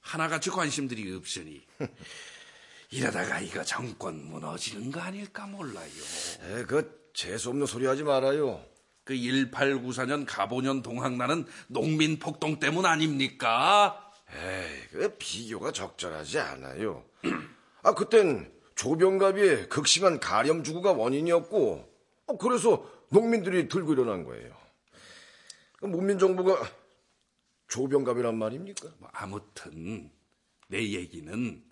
하나같이 0.02 0.50
관심들이 0.50 1.12
없으니 1.16 1.62
이러다가 2.92 3.40
이거 3.40 3.64
정권 3.64 4.26
무너지는 4.26 4.92
거 4.92 5.00
아닐까 5.00 5.46
몰라요. 5.46 5.90
에, 6.42 6.64
그 6.64 7.10
재수 7.14 7.50
없는 7.50 7.66
소리 7.66 7.86
하지 7.86 8.04
말아요. 8.04 8.64
그 9.04 9.14
1894년 9.14 10.26
가보년 10.28 10.82
동학나는 10.82 11.46
농민 11.68 12.20
폭동 12.20 12.60
때문 12.60 12.86
아닙니까? 12.86 14.12
에이, 14.32 14.88
그 14.92 15.16
비교가 15.18 15.72
적절하지 15.72 16.40
않아요. 16.40 17.04
아, 17.82 17.94
그땐 17.94 18.52
조병갑의 18.76 19.70
극심한 19.70 20.20
가렴 20.20 20.64
주구가 20.64 20.94
원인이었고, 20.94 21.90
어, 22.28 22.38
그래서 22.38 22.88
농민들이 23.10 23.68
들고 23.68 23.94
일어난 23.94 24.24
거예요. 24.24 24.56
그 25.80 25.86
문민정부가 25.88 26.70
조병갑이란 27.68 28.38
말입니까? 28.38 28.90
뭐 29.00 29.10
아무튼 29.12 30.12
내 30.68 30.84
얘기는 30.84 31.64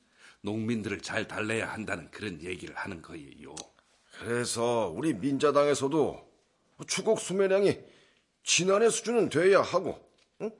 농민들을 0.41 1.01
잘 1.01 1.27
달래야 1.27 1.71
한다는 1.71 2.09
그런 2.11 2.41
얘기를 2.41 2.75
하는 2.75 3.01
거예요. 3.01 3.55
그래서 4.19 4.91
우리 4.95 5.13
민자당에서도 5.13 6.27
추곡 6.87 7.19
수매량이 7.19 7.79
지난해 8.43 8.89
수준은 8.89 9.29
돼야 9.29 9.61
하고 9.61 9.99
응? 10.41 10.51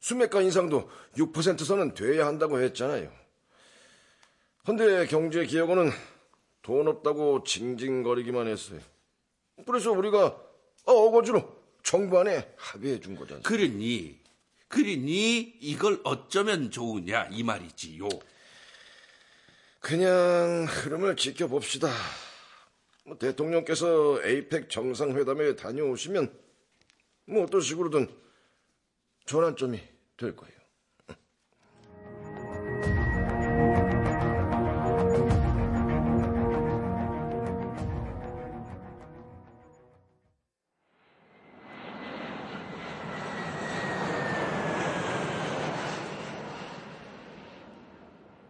수매가 0.00 0.42
인상도 0.42 0.90
6%선은 1.16 1.94
돼야 1.94 2.26
한다고 2.26 2.60
했잖아요. 2.60 3.12
근데 4.64 5.06
경제기획원은 5.06 5.90
돈 6.62 6.88
없다고 6.88 7.44
징징거리기만 7.44 8.48
했어요. 8.48 8.80
그래서 9.66 9.92
우리가 9.92 10.38
어거지로 10.84 11.56
정부 11.82 12.18
안에 12.18 12.52
합의해 12.56 13.00
준 13.00 13.16
거잖아요. 13.16 13.42
그러니, 13.42 14.18
그러니 14.68 15.38
이걸 15.60 16.00
어쩌면 16.04 16.70
좋으냐 16.70 17.28
이 17.30 17.42
말이지요. 17.42 18.08
그냥 19.80 20.66
흐름을 20.68 21.16
지켜봅시다. 21.16 21.88
뭐 23.04 23.16
대통령께서 23.16 24.20
에이펙 24.22 24.68
정상회담에 24.68 25.56
다녀오시면 25.56 26.32
뭐 27.26 27.44
어떤 27.44 27.60
식으로든 27.60 28.08
전환점이 29.26 29.80
될 30.16 30.34
거예요. 30.36 30.57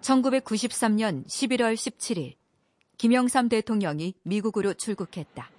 1993년 0.08 1.26
11월 1.26 1.74
17일 1.74 2.34
김영삼 2.96 3.48
대통령이 3.50 4.14
미국으로 4.22 4.72
출국했다. 4.72 5.50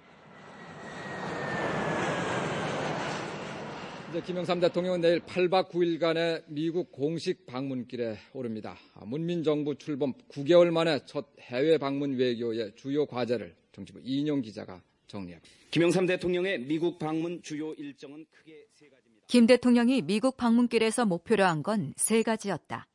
이제 4.10 4.20
김영삼 4.22 4.58
대통령은 4.58 5.00
내일 5.02 5.20
8박 5.20 5.70
9일간의 5.70 6.42
미국 6.48 6.90
공식 6.90 7.46
방문길에 7.46 8.18
오릅니다. 8.32 8.76
문민정부 9.06 9.76
출범 9.78 10.14
9개월 10.32 10.70
만에 10.72 10.98
첫 11.06 11.28
해외 11.38 11.78
방문 11.78 12.16
외교의 12.18 12.72
주요 12.74 13.06
과제를 13.06 13.54
정치부 13.70 14.00
이인용 14.02 14.42
기자가 14.42 14.82
정리합니다. 15.06 15.48
김영삼 15.70 16.06
대통령의 16.06 16.58
미국 16.62 16.98
방문 16.98 17.40
주요 17.42 17.72
일정은 17.74 18.26
크게 18.32 18.66
세 18.74 18.88
가지입니다. 18.88 19.24
김 19.28 19.46
대통령이 19.46 20.02
미국 20.02 20.36
방문길에서 20.36 21.06
목표로 21.06 21.44
한 21.44 21.62
건 21.62 21.94
세 21.96 22.24
가지였다. 22.24 22.88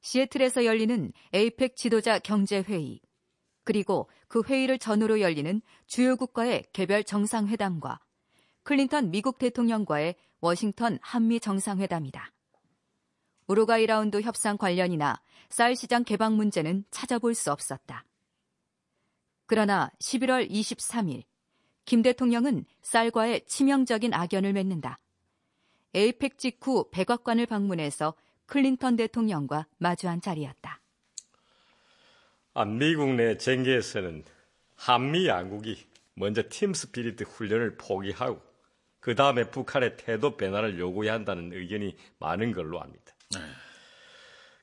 시애틀에서 0.00 0.64
열리는 0.64 1.12
에이펙 1.32 1.76
지도자 1.76 2.18
경제회의, 2.18 3.00
그리고 3.64 4.08
그 4.28 4.42
회의를 4.46 4.78
전후로 4.78 5.20
열리는 5.20 5.60
주요 5.86 6.16
국가의 6.16 6.64
개별 6.72 7.04
정상회담과 7.04 8.00
클린턴 8.62 9.10
미국 9.10 9.38
대통령과의 9.38 10.16
워싱턴 10.40 10.98
한미 11.02 11.40
정상회담이다. 11.40 12.32
우루과이 13.46 13.86
라운드 13.86 14.20
협상 14.20 14.56
관련이나 14.56 15.20
쌀 15.48 15.74
시장 15.74 16.04
개방 16.04 16.36
문제는 16.36 16.84
찾아볼 16.90 17.34
수 17.34 17.50
없었다. 17.50 18.04
그러나 19.46 19.90
11월 20.00 20.48
23일 20.48 21.24
김 21.84 22.02
대통령은 22.02 22.64
쌀과의 22.82 23.46
치명적인 23.46 24.14
악연을 24.14 24.52
맺는다. 24.52 24.98
APEC 25.94 26.38
직후 26.38 26.88
백악관을 26.92 27.46
방문해서 27.46 28.14
클린턴 28.50 28.96
대통령과 28.96 29.66
마주한 29.78 30.20
자리였다. 30.20 30.80
아, 32.54 32.64
미국 32.64 33.14
내 33.14 33.36
정계에서는 33.36 34.24
한미 34.74 35.28
양국이 35.28 35.86
먼저 36.14 36.42
팀 36.50 36.74
스피리트 36.74 37.24
훈련을 37.24 37.76
포기하고 37.76 38.42
그 38.98 39.14
다음에 39.14 39.44
북한의 39.44 39.96
태도 39.96 40.36
변화를 40.36 40.80
요구해야 40.80 41.14
한다는 41.14 41.52
의견이 41.52 41.96
많은 42.18 42.52
걸로 42.52 42.80
압니다. 42.82 43.14
네. 43.30 43.40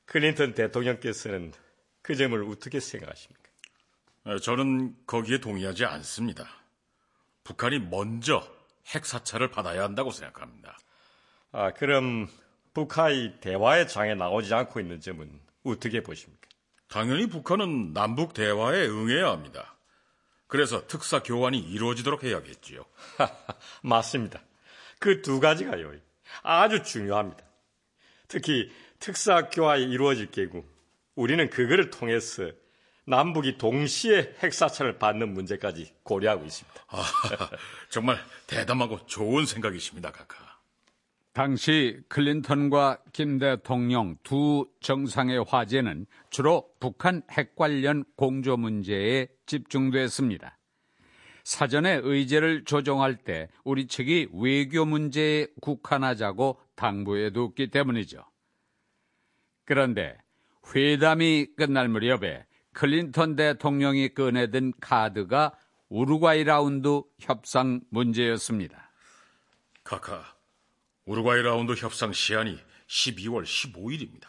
클린턴 0.04 0.52
대통령께서는 0.52 1.52
그 2.02 2.14
점을 2.14 2.40
어떻게 2.44 2.80
생각하십니까? 2.80 3.42
어, 4.24 4.38
저는 4.38 4.96
거기에 5.06 5.38
동의하지 5.38 5.86
않습니다. 5.86 6.46
북한이 7.42 7.78
먼저 7.78 8.46
핵 8.94 9.06
사찰을 9.06 9.50
받아야 9.50 9.82
한다고 9.82 10.10
생각합니다. 10.10 10.78
아, 11.52 11.72
그럼 11.72 12.28
북한이 12.78 13.40
대화의 13.40 13.88
장에 13.88 14.14
나오지 14.14 14.54
않고 14.54 14.78
있는 14.78 15.00
점은 15.00 15.28
어떻게 15.64 16.00
보십니까? 16.02 16.48
당연히 16.88 17.26
북한은 17.26 17.92
남북 17.92 18.34
대화에 18.34 18.86
응해야 18.86 19.28
합니다. 19.28 19.76
그래서 20.46 20.86
특사 20.86 21.22
교환이 21.22 21.58
이루어지도록 21.58 22.22
해야겠지요. 22.22 22.84
맞습니다. 23.82 24.40
그 25.00 25.22
두 25.22 25.40
가지가요. 25.40 25.92
아주 26.42 26.82
중요합니다. 26.84 27.44
특히 28.28 28.70
특사 29.00 29.48
교환이 29.48 29.84
이루어질 29.84 30.30
경우 30.30 30.64
우리는 31.16 31.50
그거를 31.50 31.90
통해서 31.90 32.50
남북이 33.06 33.58
동시에 33.58 34.36
핵사찰을 34.42 34.98
받는 34.98 35.34
문제까지 35.34 35.92
고려하고 36.04 36.44
있습니다. 36.44 36.84
아, 36.88 37.02
정말 37.90 38.22
대담하고 38.46 39.04
좋은 39.06 39.46
생각이십니다, 39.46 40.12
카카. 40.12 40.47
당시 41.32 42.00
클린턴과 42.08 42.98
김 43.12 43.38
대통령 43.38 44.16
두 44.22 44.68
정상의 44.80 45.44
화제는 45.46 46.06
주로 46.30 46.68
북한 46.80 47.22
핵 47.30 47.54
관련 47.54 48.04
공조 48.16 48.56
문제에 48.56 49.28
집중됐습니다. 49.46 50.58
사전에 51.44 52.00
의제를 52.02 52.64
조정할 52.64 53.16
때 53.16 53.48
우리 53.64 53.86
측이 53.86 54.28
외교 54.34 54.84
문제에 54.84 55.46
국한하자고 55.62 56.60
당부해뒀기 56.74 57.70
때문이죠. 57.70 58.22
그런데 59.64 60.18
회담이 60.74 61.54
끝날 61.56 61.88
무렵에 61.88 62.44
클린턴 62.72 63.36
대통령이 63.36 64.10
꺼내든 64.10 64.72
카드가 64.80 65.56
우루과이 65.88 66.44
라운드 66.44 67.02
협상 67.18 67.80
문제였습니다. 67.90 68.92
카카, 69.84 70.37
우루과이 71.08 71.40
라운드 71.40 71.72
협상 71.72 72.12
시한이 72.12 72.62
12월 72.86 73.42
15일입니다. 73.42 74.26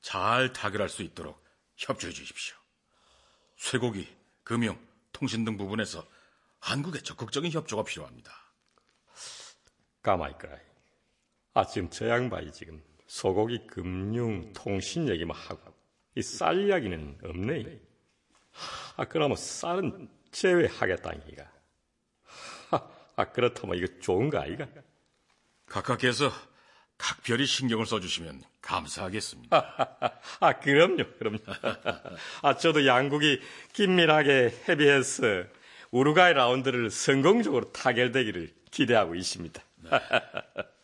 잘 0.00 0.52
타결할 0.52 0.88
수 0.88 1.04
있도록 1.04 1.40
협조해 1.76 2.12
주십시오. 2.12 2.56
쇠고기, 3.56 4.08
금융, 4.42 4.76
통신 5.12 5.44
등 5.44 5.56
부분에서 5.56 6.04
한국의 6.58 7.02
적극적인 7.02 7.52
협조가 7.52 7.84
필요합니다. 7.84 8.32
가만히 10.02 10.32
있거라. 10.32 10.58
아, 11.54 11.64
지금 11.64 11.88
저 11.90 12.08
양반이 12.08 12.52
지금 12.52 12.82
소고기, 13.06 13.64
금융, 13.68 14.52
통신 14.54 15.08
얘기만 15.08 15.36
하고 15.36 15.72
이 16.16 16.22
쌀 16.22 16.58
이야기는 16.66 17.20
없네. 17.22 17.80
아, 18.96 19.04
그러면 19.04 19.36
쌀은 19.36 20.08
제외하겠다는 20.32 21.22
얘기가. 21.28 21.52
아, 23.14 23.24
그렇다면 23.30 23.76
이거 23.76 23.86
좋은 24.00 24.28
거 24.28 24.40
아이가? 24.40 24.66
각하께서 25.68 26.30
각별히 26.98 27.46
신경을 27.46 27.86
써주시면 27.86 28.42
감사하겠습니다. 28.60 30.10
아, 30.40 30.52
그럼요, 30.54 31.04
그럼요. 31.18 31.38
아, 32.42 32.56
저도 32.56 32.86
양국이 32.86 33.40
긴밀하게 33.72 34.54
협의해서 34.64 35.44
우루과이 35.90 36.34
라운드를 36.34 36.90
성공적으로 36.90 37.72
타결되기를 37.72 38.52
기대하고 38.70 39.14
있습니다. 39.14 39.62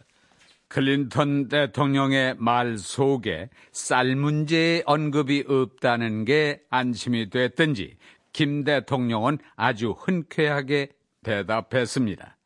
클린턴 0.69 1.49
대통령의 1.49 2.37
말 2.39 2.79
속에 2.79 3.51
쌀 3.71 4.17
문제의 4.17 4.83
언급이 4.87 5.45
없다는 5.47 6.25
게 6.25 6.63
안심이 6.71 7.31
됐든지 7.31 7.97
김 8.33 8.65
대통령은 8.65 9.39
아주 9.55 9.93
흔쾌하게 9.93 10.89
대답했습니다. 11.23 12.37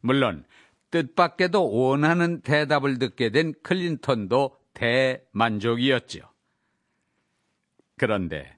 물론 0.00 0.44
뜻밖에도 0.94 1.72
원하는 1.72 2.40
대답을 2.40 3.00
듣게 3.00 3.30
된 3.30 3.52
클린턴도 3.64 4.56
대만족이었죠. 4.74 6.20
그런데 7.96 8.56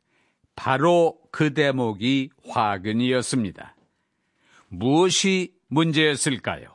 바로 0.55 1.19
그 1.31 1.55
대목이 1.55 2.29
화근이었습니다. 2.47 3.75
무엇이 4.69 5.55
문제였을까요? 5.69 6.75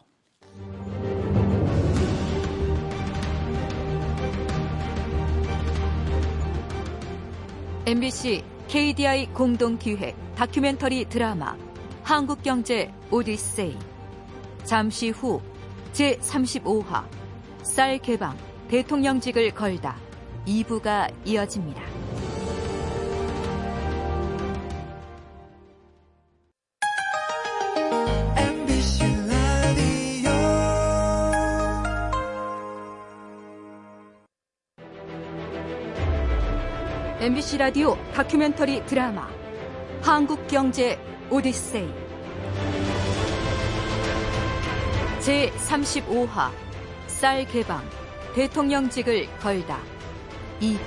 MBC 7.86 8.44
KDI 8.68 9.28
공동 9.28 9.78
기획 9.78 10.16
다큐멘터리 10.36 11.06
드라마 11.06 11.56
한국경제 12.04 12.92
오디세이 13.12 13.78
잠시 14.64 15.10
후 15.10 15.42
제35화 15.94 17.06
쌀 17.64 17.98
개방 18.00 18.38
대통령직을 18.70 19.52
걸다. 19.52 19.98
2부가 20.48 21.12
이어집니다. 21.26 21.82
MBC 37.20 37.60
라디오 37.60 37.96
다큐멘터리 38.14 38.84
드라마 38.88 39.30
한국경제 40.02 40.98
오디세이 41.30 42.11
제35화 45.22 46.50
쌀 47.06 47.46
개방 47.46 47.88
대통령직을 48.34 49.28
걸다 49.38 49.80
2부 50.60 50.80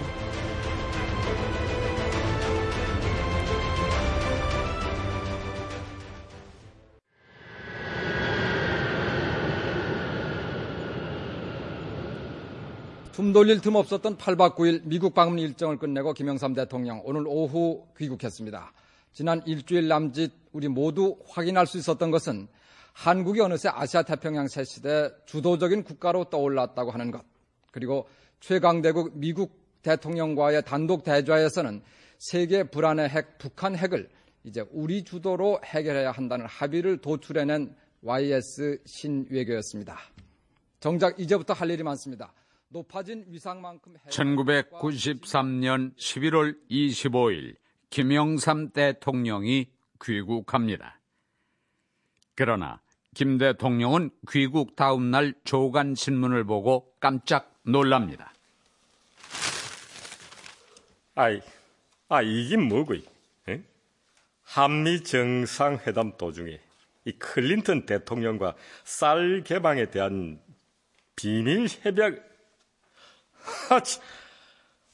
숨 13.12 13.32
돌릴 13.32 13.60
틈 13.60 13.76
없었던 13.76 14.16
8박 14.16 14.56
9일 14.56 14.80
미국 14.82 15.14
방문 15.14 15.38
일정을 15.38 15.78
끝내고 15.78 16.12
김영삼 16.12 16.54
대통령 16.54 17.00
오늘 17.04 17.22
오후 17.28 17.86
귀국했습니다. 17.96 18.72
지난 19.12 19.40
일주일 19.46 19.86
남짓 19.86 20.32
우리 20.50 20.66
모두 20.66 21.18
확인할 21.28 21.68
수 21.68 21.78
있었던 21.78 22.10
것은 22.10 22.48
한국이 22.94 23.40
어느새 23.40 23.68
아시아 23.68 24.02
태평양 24.02 24.48
새시대 24.48 25.10
주도적인 25.26 25.82
국가로 25.82 26.30
떠올랐다고 26.30 26.90
하는 26.90 27.10
것. 27.10 27.22
그리고 27.70 28.08
최강대국 28.40 29.18
미국 29.18 29.60
대통령과의 29.82 30.64
단독 30.64 31.02
대좌에서는 31.02 31.82
세계 32.18 32.62
불안의 32.62 33.08
핵 33.08 33.36
북한 33.36 33.76
핵을 33.76 34.08
이제 34.44 34.64
우리 34.70 35.02
주도로 35.04 35.60
해결해야 35.64 36.12
한다는 36.12 36.46
합의를 36.46 36.98
도출해낸 36.98 37.74
YS 38.02 38.82
신외교였습니다. 38.86 39.98
정작 40.78 41.18
이제부터 41.18 41.52
할 41.52 41.70
일이 41.70 41.82
많습니다. 41.82 42.32
높아진 42.68 43.24
위상만큼 43.28 43.94
1993년 44.08 45.96
11월 45.96 46.56
25일 46.70 47.56
김영삼 47.90 48.70
대통령이 48.70 49.70
귀국합니다. 50.02 51.00
그러나 52.34 52.80
김 53.14 53.38
대통령은 53.38 54.10
귀국 54.30 54.76
다음 54.76 55.10
날 55.10 55.34
조간 55.44 55.94
신문을 55.94 56.44
보고 56.44 56.92
깜짝 57.00 57.54
놀랍니다. 57.62 58.32
아이, 61.14 61.40
아 62.08 62.22
이게 62.22 62.56
뭐고? 62.56 62.94
에? 63.48 63.62
한미 64.42 65.04
정상회담 65.04 66.16
도중에 66.18 66.58
이 67.04 67.12
클린턴 67.12 67.86
대통령과 67.86 68.54
쌀 68.84 69.42
개방에 69.44 69.90
대한 69.90 70.40
비밀 71.16 71.68
협약 71.68 72.34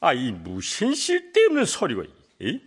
아, 0.01 0.13
이 0.15 0.33
무슨 0.33 0.95
쓸데없는 0.95 1.67
소리고. 1.67 2.05
이? 2.41 2.61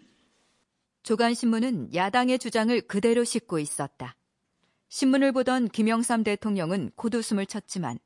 조간신문은 1.02 1.94
야당의 1.94 2.40
주장을 2.40 2.80
그대로 2.82 3.24
싣고 3.24 3.60
있었다. 3.60 4.16
신문을 4.94 5.32
보던 5.32 5.70
김영삼 5.70 6.24
대통령은 6.24 6.92
고두숨을 6.96 7.48
쳤지만 7.48 7.98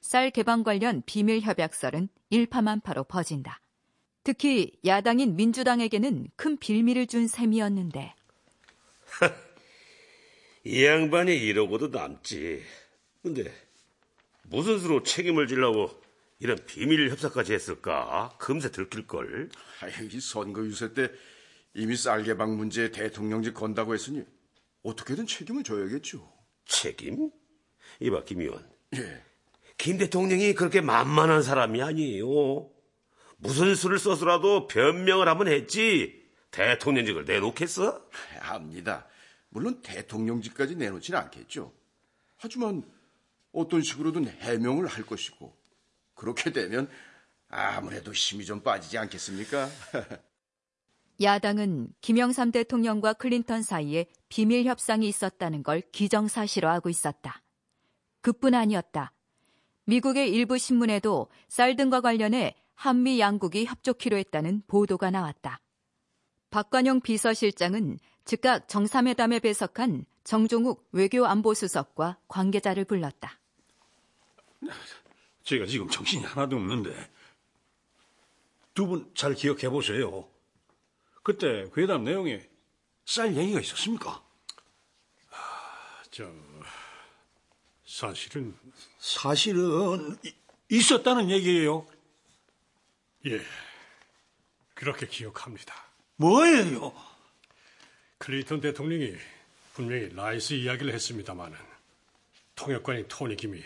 쌀 0.00 0.30
개방 0.30 0.62
관련 0.62 1.02
비밀 1.04 1.40
협약설은 1.40 2.08
일파만파로 2.30 3.02
퍼진다. 3.02 3.60
특히 4.22 4.70
야당인 4.84 5.34
민주당에게는 5.34 6.28
큰 6.36 6.56
빌미를 6.56 7.08
준 7.08 7.26
셈이었는데. 7.26 8.14
이 10.62 10.84
양반이 10.84 11.36
이러고도 11.36 11.88
남지. 11.88 12.62
근데 13.24 13.52
무슨 14.44 14.78
수로 14.78 15.02
책임을 15.02 15.48
지려고 15.48 15.90
이런 16.38 16.56
비밀 16.64 17.10
협상까지 17.10 17.54
했을까? 17.54 18.36
금세 18.38 18.70
들킬걸. 18.70 19.50
이 20.12 20.20
선거 20.20 20.64
유세 20.64 20.92
때 20.92 21.10
이미 21.74 21.96
쌀개방 21.96 22.56
문제에 22.56 22.92
대통령직 22.92 23.52
건다고 23.52 23.94
했으니 23.94 24.24
어떻게든 24.84 25.26
책임을 25.26 25.64
져야겠죠. 25.64 26.35
책임? 26.66 27.30
이봐, 28.00 28.24
김 28.24 28.40
의원. 28.40 28.68
예. 28.94 29.22
김 29.78 29.98
대통령이 29.98 30.54
그렇게 30.54 30.80
만만한 30.80 31.42
사람이 31.42 31.82
아니에요. 31.82 32.70
무슨 33.38 33.74
수를 33.74 33.98
써서라도 33.98 34.66
변명을 34.66 35.28
하면 35.28 35.48
했지. 35.48 36.24
대통령직을 36.50 37.24
내놓겠어? 37.24 38.08
압니다. 38.40 39.06
물론 39.48 39.80
대통령직까지 39.82 40.76
내놓지는 40.76 41.18
않겠죠. 41.20 41.72
하지만 42.36 42.82
어떤 43.52 43.82
식으로든 43.82 44.28
해명을 44.28 44.86
할 44.86 45.04
것이고 45.04 45.56
그렇게 46.14 46.52
되면 46.52 46.90
아무래도 47.48 48.12
힘이 48.12 48.44
좀 48.44 48.60
빠지지 48.60 48.98
않겠습니까? 48.98 49.68
야당은 51.22 51.88
김영삼 52.00 52.52
대통령과 52.52 53.14
클린턴 53.14 53.62
사이에 53.62 54.06
비밀 54.28 54.64
협상이 54.66 55.08
있었다는 55.08 55.62
걸 55.62 55.80
기정사실화하고 55.92 56.88
있었다. 56.88 57.42
그뿐 58.20 58.54
아니었다. 58.54 59.12
미국의 59.84 60.30
일부 60.30 60.58
신문에도 60.58 61.28
쌀 61.48 61.76
등과 61.76 62.00
관련해 62.00 62.54
한미 62.74 63.20
양국이 63.20 63.64
협조키로 63.64 64.16
했다는 64.18 64.62
보도가 64.66 65.10
나왔다. 65.10 65.60
박관용 66.50 67.00
비서실장은 67.00 67.98
즉각 68.24 68.68
정상회담에 68.68 69.38
배석한 69.38 70.04
정종욱 70.24 70.88
외교안보수석과 70.92 72.18
관계자를 72.28 72.84
불렀다. 72.84 73.38
제가 75.44 75.66
지금 75.66 75.88
정신이 75.88 76.24
하나도 76.24 76.56
없는데 76.56 76.90
두 78.74 78.86
분 78.86 79.10
잘 79.14 79.34
기억해 79.34 79.70
보세요. 79.70 80.28
그때 81.26 81.68
회담 81.76 82.04
내용에 82.04 82.40
쌀 83.04 83.36
얘기가 83.36 83.58
있었습니까? 83.58 84.22
아, 85.32 86.02
저 86.12 86.32
사실은 87.84 88.56
사실은 89.00 90.16
이, 90.24 90.32
있었다는 90.70 91.28
얘기예요. 91.30 91.84
예, 93.26 93.40
그렇게 94.74 95.08
기억합니다. 95.08 95.74
뭐예요? 96.14 96.94
클린턴 98.18 98.60
대통령이 98.60 99.16
분명히 99.74 100.14
rice 100.14 100.54
이야기를 100.54 100.94
했습니다마는 100.94 101.58
통역관인 102.54 103.08
토니 103.08 103.34
김이 103.34 103.64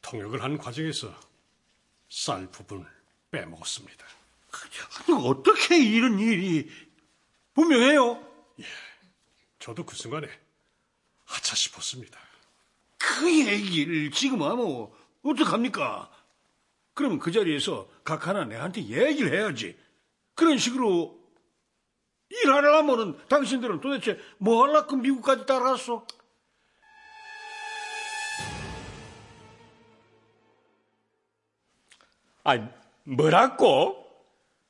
통역을 0.00 0.42
하는 0.42 0.56
과정에서 0.56 1.14
쌀 2.08 2.46
부분을 2.46 2.86
빼먹었습니다. 3.32 4.06
아니, 4.98 5.26
어떻게 5.28 5.78
이런 5.78 6.18
일이 6.18 6.85
분명해요? 7.56 8.22
예, 8.60 8.64
저도 9.58 9.84
그 9.84 9.96
순간에 9.96 10.28
아차 11.24 11.56
싶었습니다. 11.56 12.20
그 12.98 13.46
얘기를 13.46 14.10
지금 14.10 14.42
하면 14.42 14.90
어떡합니까? 15.22 16.10
그럼 16.92 17.18
그 17.18 17.32
자리에서 17.32 17.88
각 18.04 18.28
하나 18.28 18.44
내한테 18.44 18.82
얘기를 18.82 19.32
해야지. 19.32 19.76
그런 20.34 20.58
식으로 20.58 21.18
일하려면은 22.28 23.18
당신들은 23.28 23.80
도대체 23.80 24.20
뭐 24.36 24.62
하려고 24.62 24.96
미국까지 24.96 25.46
따라왔어? 25.46 26.06
아이, 32.44 32.62
뭐라고? 33.04 34.06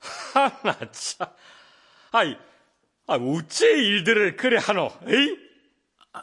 하나, 0.33 0.91
참. 0.93 1.29
아이, 2.13 2.39
아, 3.07 3.15
어째 3.15 3.71
일들을 3.71 4.37
그래 4.37 4.59
하노, 4.61 4.91
에이? 5.07 5.39
아, 6.13 6.21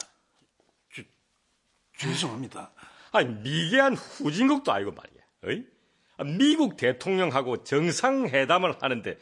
저, 0.94 1.02
죄송합니다. 1.98 2.72
아니, 3.12 3.30
미개한 3.30 3.96
후진국도 3.96 4.72
아니고 4.72 4.92
말이야, 4.92 5.24
에이? 5.46 5.66
아, 6.18 6.24
미국 6.26 6.76
대통령하고 6.76 7.64
정상회담을 7.64 8.82
하는데, 8.82 9.18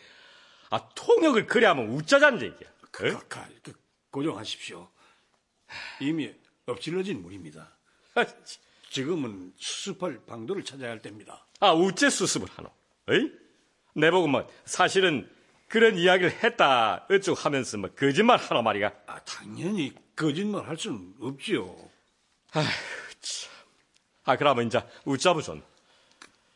아, 0.71 0.89
통역을 0.95 1.45
그래 1.45 1.67
하면 1.67 1.89
우짜잔 1.89 2.41
얘기야. 2.41 2.69
그, 2.89 3.17
그, 3.27 3.39
그, 3.61 3.73
고정하십시오. 4.09 4.89
이미 5.99 6.33
엎질러진 6.65 7.21
물입니다. 7.21 7.77
지금은 8.89 9.53
수습할 9.55 10.19
방도를 10.25 10.65
찾아야 10.65 10.89
할 10.89 11.01
때입니다. 11.01 11.45
아, 11.59 11.73
우째 11.73 12.09
수습을 12.09 12.47
하노? 12.49 12.69
에이? 13.09 13.31
내보고 13.95 14.27
뭐, 14.27 14.47
사실은 14.65 15.29
그런 15.71 15.95
이야기를 15.97 16.43
했다, 16.43 17.07
어쩌고 17.09 17.39
하면서 17.39 17.77
뭐, 17.77 17.89
거짓말 17.91 18.37
하노 18.37 18.61
말이야. 18.61 18.91
아, 19.07 19.19
당연히 19.21 19.95
거짓말 20.17 20.67
할 20.67 20.77
수는 20.77 21.15
없지요. 21.21 21.73
아휴, 22.51 22.65
참. 23.21 23.51
아, 24.25 24.35
그러면 24.35 24.67
이제, 24.67 24.83
우짜부존. 25.05 25.63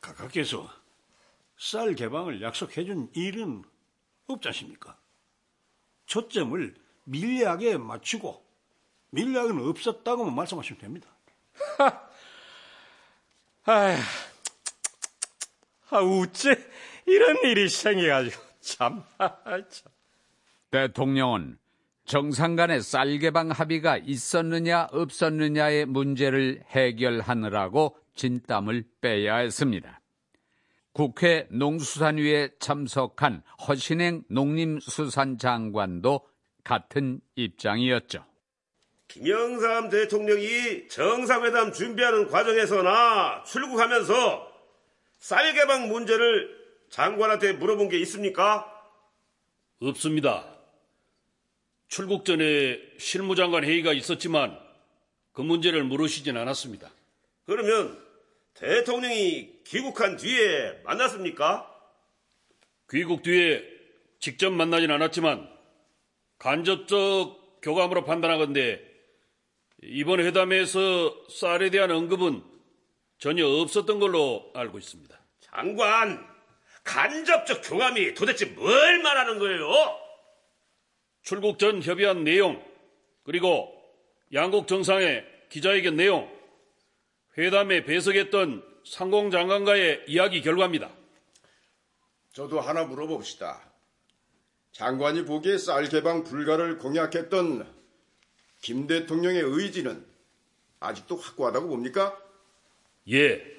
각하께서 0.01 0.69
쌀 1.58 1.95
개방을 1.95 2.41
약속해준 2.41 3.12
일은 3.13 3.63
없지 4.28 4.49
않습니까? 4.49 4.97
초점을 6.08 6.75
밀약에 7.06 7.78
맞추고 7.78 8.45
밀약은 9.12 9.65
없었다고만 9.65 10.36
말씀하시면 10.36 10.82
됩니다. 10.82 11.08
아휴, 13.63 13.97
아, 15.89 15.99
우째 16.01 16.58
이런 17.06 17.38
일이 17.45 17.69
생겨가지고 17.69 18.44
참. 18.65 19.04
참. 19.69 19.91
대통령은 20.71 21.58
정상 22.06 22.56
간의 22.56 22.82
쌀 22.82 23.19
개방 23.19 23.51
합의가 23.51 23.97
있었느냐 23.97 24.88
없었느냐의 24.91 25.86
문제를 25.86 26.63
해결하느라고 26.67 27.97
진땀을 28.15 28.84
빼야 29.01 29.38
했습니다. 29.38 30.01
국회 30.93 31.47
농수산위에 31.51 32.51
참석한 32.60 33.43
허신행 33.67 34.23
농림수산장관도 34.30 36.21
같은 36.63 37.21
입장이었죠. 37.36 38.25
김영삼 39.08 39.89
대통령이 39.89 40.88
정상회담 40.88 41.71
준비하는 41.71 42.28
과정에서나 42.28 43.43
출국하면서 43.43 44.47
쌀 45.19 45.54
개방 45.54 45.88
문제를 45.89 46.64
장관한테 46.95 47.51
물어본 47.51 47.89
게 47.89 47.99
있습니까? 47.99 48.71
없습니다. 49.81 50.47
출국 51.89 52.23
전에 52.23 52.79
실무장관 52.97 53.65
회의가 53.65 53.91
있었지만 53.91 54.58
그 55.34 55.41
문제를 55.41 55.84
물으시진 55.84 56.38
않았습니다. 56.38 56.89
그러면 57.45 58.01
대통령이 58.53 59.63
귀국한 59.65 60.15
뒤에 60.15 60.84
만났습니까? 60.86 61.69
귀국 62.89 63.23
뒤에 63.23 63.62
직접 64.21 64.51
만나진 64.51 64.89
않았지만 64.89 65.49
간접적 66.38 67.60
교감으로 67.62 68.05
판단하건대 68.05 68.81
이번 69.84 70.21
회담에서 70.21 71.13
쌀에 71.27 71.71
대한 71.71 71.91
언급은 71.91 72.41
전혀 73.17 73.45
없었던 73.45 73.99
걸로 73.99 74.49
알고 74.53 74.77
있습니다. 74.77 75.19
장관, 75.41 76.35
간접적 76.86 77.62
교감이 77.65 78.13
도대체 78.13 78.45
뭘 78.45 79.02
말하는 79.02 79.39
거예요? 79.39 79.67
출국 81.24 81.60
전 81.60 81.82
협의한 81.82 82.24
내용, 82.24 82.63
그리고 83.24 83.74
양국 84.32 84.67
정상의 84.67 85.26
기자회견 85.50 85.98
내용, 85.98 86.32
회담에 87.38 87.84
배석했던 87.84 88.63
상공 88.86 89.32
장관과의 89.32 90.06
이야기 90.08 90.41
결과입니다. 90.41 90.91
저도 92.32 92.62
하나 92.62 92.84
물어봅시다. 92.84 93.62
장관이 94.71 95.26
보기에 95.26 95.58
쌀 95.58 95.89
개방 95.89 96.24
불가를 96.24 96.78
공약했던 96.78 97.74
김 98.62 98.88
대통령의 98.88 99.41
의지는 99.41 100.06
아직도 100.80 101.15
확고하다고 101.15 101.67
봅니까? 101.67 102.17
예. 103.10 103.55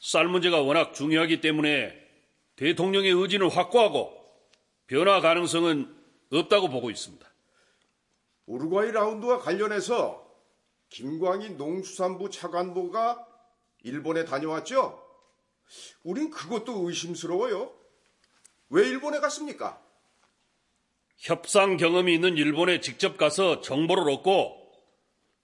쌀 0.00 0.28
문제가 0.28 0.60
워낙 0.60 0.94
중요하기 0.94 1.40
때문에 1.40 1.94
대통령의 2.56 3.10
의지는 3.10 3.50
확고하고 3.50 4.16
변화 4.86 5.20
가능성은 5.20 5.94
없다고 6.32 6.68
보고 6.68 6.90
있습니다. 6.90 7.26
우루과이 8.46 8.92
라운드와 8.92 9.38
관련해서 9.40 10.24
김광희 10.90 11.50
농수산부 11.50 12.30
차관보가 12.30 13.26
일본에 13.82 14.24
다녀왔죠? 14.24 15.02
우린 16.04 16.30
그것도 16.30 16.88
의심스러워요. 16.88 17.72
왜 18.70 18.88
일본에 18.88 19.18
갔습니까? 19.18 19.82
협상 21.18 21.76
경험이 21.76 22.14
있는 22.14 22.36
일본에 22.36 22.80
직접 22.80 23.16
가서 23.16 23.60
정보를 23.60 24.08
얻고 24.10 24.66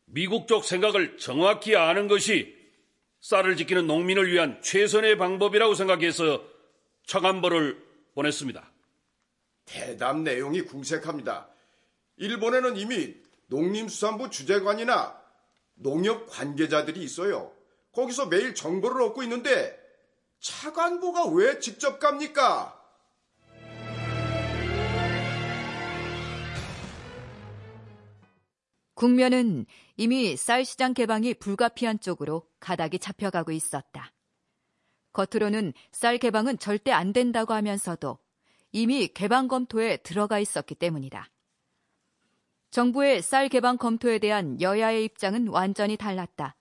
미국 0.05 0.47
쪽 0.47 0.65
생각을 0.65 1.17
정확히 1.19 1.75
아는 1.75 2.09
것이 2.09 2.62
쌀을 3.23 3.57
지키는 3.57 3.87
농민을 3.87 4.31
위한 4.31 4.61
최선의 4.63 5.17
방법이라고 5.17 5.75
생각해서 5.75 6.45
청안보를 7.07 7.81
보냈습니다. 8.15 8.71
대답 9.65 10.19
내용이 10.19 10.63
궁색합니다. 10.63 11.49
일본에는 12.17 12.77
이미 12.77 13.15
농림수산부 13.47 14.31
주재관이나 14.31 15.21
농협 15.75 16.29
관계자들이 16.31 17.01
있어요. 17.01 17.53
거기서 17.93 18.27
매일 18.27 18.57
정보를 18.57 19.03
얻고 19.03 19.23
있는데 19.23 19.79
차관보가 20.41 21.27
왜 21.29 21.61
직접 21.61 22.01
갑니까? 22.01 22.82
국면은 29.03 29.67
이미 29.97 30.37
쌀 30.37 30.65
시장 30.65 30.95
개방이 30.95 31.35
불가피한 31.35 31.99
쪽으로 31.99 32.47
가닥이 32.61 33.01
잡혀가고 33.01 33.51
있었다. 33.51 34.13
겉으로는 35.13 35.73
쌀 35.91 36.19
개방은 36.19 36.57
절대 36.59 36.93
안 36.93 37.13
된다고 37.13 37.53
하면서도 37.53 38.17
이미 38.71 39.09
개방 39.09 39.49
검토에 39.49 39.97
들어가 39.97 40.39
있었기 40.39 40.77
때문이다. 40.77 41.29
정부의 42.71 43.23
쌀 43.23 43.49
개방 43.49 43.77
검토에 43.77 44.21
대한 44.21 44.61
여야의 44.61 45.05
입장은 45.07 45.49
완전히 45.49 45.97
달랐다. 45.97 46.55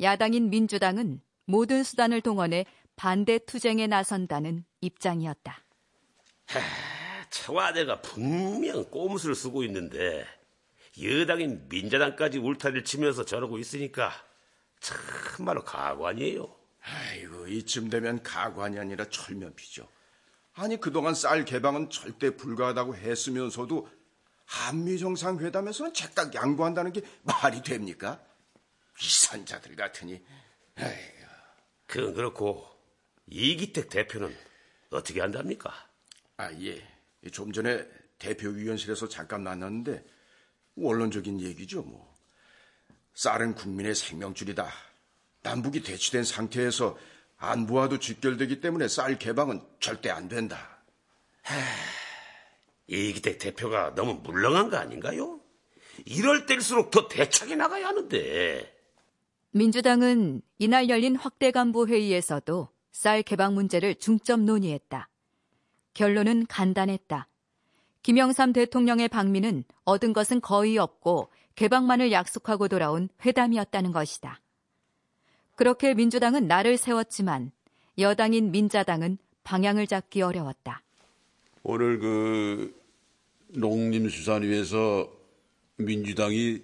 야당인 0.00 0.50
민주당은 0.50 1.20
모든 1.44 1.84
수단을 1.84 2.22
동원해 2.22 2.66
반대 2.96 3.38
투쟁에 3.38 3.86
나선다는 3.86 4.64
입장이었다. 4.80 5.60
하, 6.46 6.60
청와대가 7.30 8.00
분명 8.00 8.84
꼼수를 8.86 9.36
쓰고 9.36 9.62
있는데 9.62 10.26
여당인 11.00 11.68
민자당까지 11.68 12.38
울타리를 12.38 12.84
치면서 12.84 13.24
저러고 13.24 13.58
있으니까 13.58 14.12
참말로 14.80 15.64
가관이에요. 15.64 16.54
아이고 16.82 17.46
이쯤 17.46 17.88
되면 17.88 18.22
가관이 18.22 18.78
아니라 18.78 19.08
철면피죠. 19.08 19.88
아니 20.54 20.78
그동안 20.78 21.14
쌀 21.14 21.44
개방은 21.44 21.90
절대 21.90 22.36
불가하다고 22.36 22.96
했으면서도 22.96 23.88
한미 24.44 24.98
정상회담에서는 24.98 25.94
즉각 25.94 26.34
양보한다는 26.34 26.92
게 26.92 27.00
말이 27.22 27.62
됩니까? 27.62 28.20
위선자들 29.00 29.76
같으니. 29.76 30.22
에휴. 30.78 31.26
그건 31.86 32.14
그렇고 32.14 32.66
이기택 33.26 33.88
대표는 33.88 34.36
어떻게 34.90 35.20
한답니까? 35.20 35.72
아 36.36 36.52
예. 36.60 36.86
좀 37.30 37.52
전에 37.52 37.86
대표위원실에서 38.18 39.08
잠깐 39.08 39.42
만났는데 39.42 40.04
원론적인 40.76 41.40
얘기죠 41.40 41.82
뭐. 41.82 42.12
쌀은 43.14 43.54
국민의 43.54 43.94
생명줄이다. 43.94 44.68
남북이 45.42 45.82
대치된 45.82 46.24
상태에서 46.24 46.96
안보와도 47.36 47.98
직결되기 47.98 48.60
때문에 48.60 48.88
쌀 48.88 49.18
개방은 49.18 49.60
절대 49.80 50.10
안 50.10 50.28
된다. 50.28 50.78
하, 51.42 51.56
이기택 52.86 53.38
대표가 53.38 53.94
너무 53.94 54.14
물렁한 54.22 54.70
거 54.70 54.76
아닌가요? 54.76 55.40
이럴 56.06 56.46
때일수록 56.46 56.90
더 56.90 57.08
대책이 57.08 57.56
나가야 57.56 57.88
하는데. 57.88 58.72
민주당은 59.50 60.40
이날 60.58 60.88
열린 60.88 61.16
확대 61.16 61.50
간부 61.50 61.88
회의에서도 61.88 62.68
쌀 62.92 63.22
개방 63.22 63.54
문제를 63.54 63.96
중점 63.96 64.46
논의했다. 64.46 65.08
결론은 65.94 66.46
간단했다. 66.46 67.28
김영삼 68.02 68.52
대통령의 68.52 69.08
방미는 69.08 69.64
얻은 69.84 70.12
것은 70.12 70.40
거의 70.40 70.78
없고 70.78 71.30
개방만을 71.54 72.12
약속하고 72.12 72.68
돌아온 72.68 73.08
회담이었다는 73.24 73.92
것이다. 73.92 74.40
그렇게 75.54 75.94
민주당은 75.94 76.48
날을 76.48 76.76
세웠지만 76.76 77.52
여당인 77.98 78.50
민자당은 78.50 79.18
방향을 79.44 79.86
잡기 79.86 80.22
어려웠다. 80.22 80.82
오늘 81.62 81.98
그 81.98 82.82
농림수산위에서 83.48 85.08
민주당이 85.76 86.62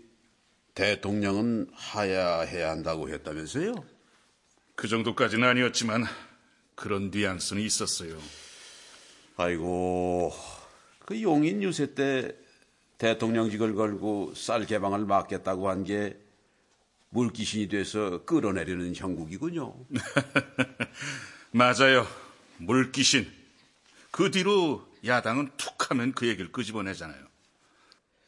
대통령은 0.74 1.68
하야해야 1.72 2.70
한다고 2.70 3.09
했다면서요? 3.09 3.74
그 4.74 4.88
정도까지는 4.88 5.46
아니었지만 5.46 6.05
그런 6.74 7.11
뉘앙스는 7.11 7.62
있었어요. 7.62 8.16
아이고, 9.37 10.33
그 11.08 11.22
용인 11.22 11.62
유세 11.62 11.94
때 11.94 12.36
대통령직을 12.98 13.74
걸고 13.74 14.34
쌀 14.34 14.66
개방을 14.66 15.06
막겠다고 15.06 15.70
한 15.70 15.82
게 15.82 16.18
물귀신이 17.08 17.68
돼서 17.68 18.26
끌어내리는 18.26 18.94
형국이군요. 18.94 19.74
맞아요. 21.52 22.06
물귀신. 22.58 23.26
그 24.10 24.30
뒤로 24.30 24.86
야당은 25.06 25.52
툭 25.56 25.90
하면 25.90 26.12
그 26.12 26.28
얘기를 26.28 26.52
끄집어내잖아요. 26.52 27.26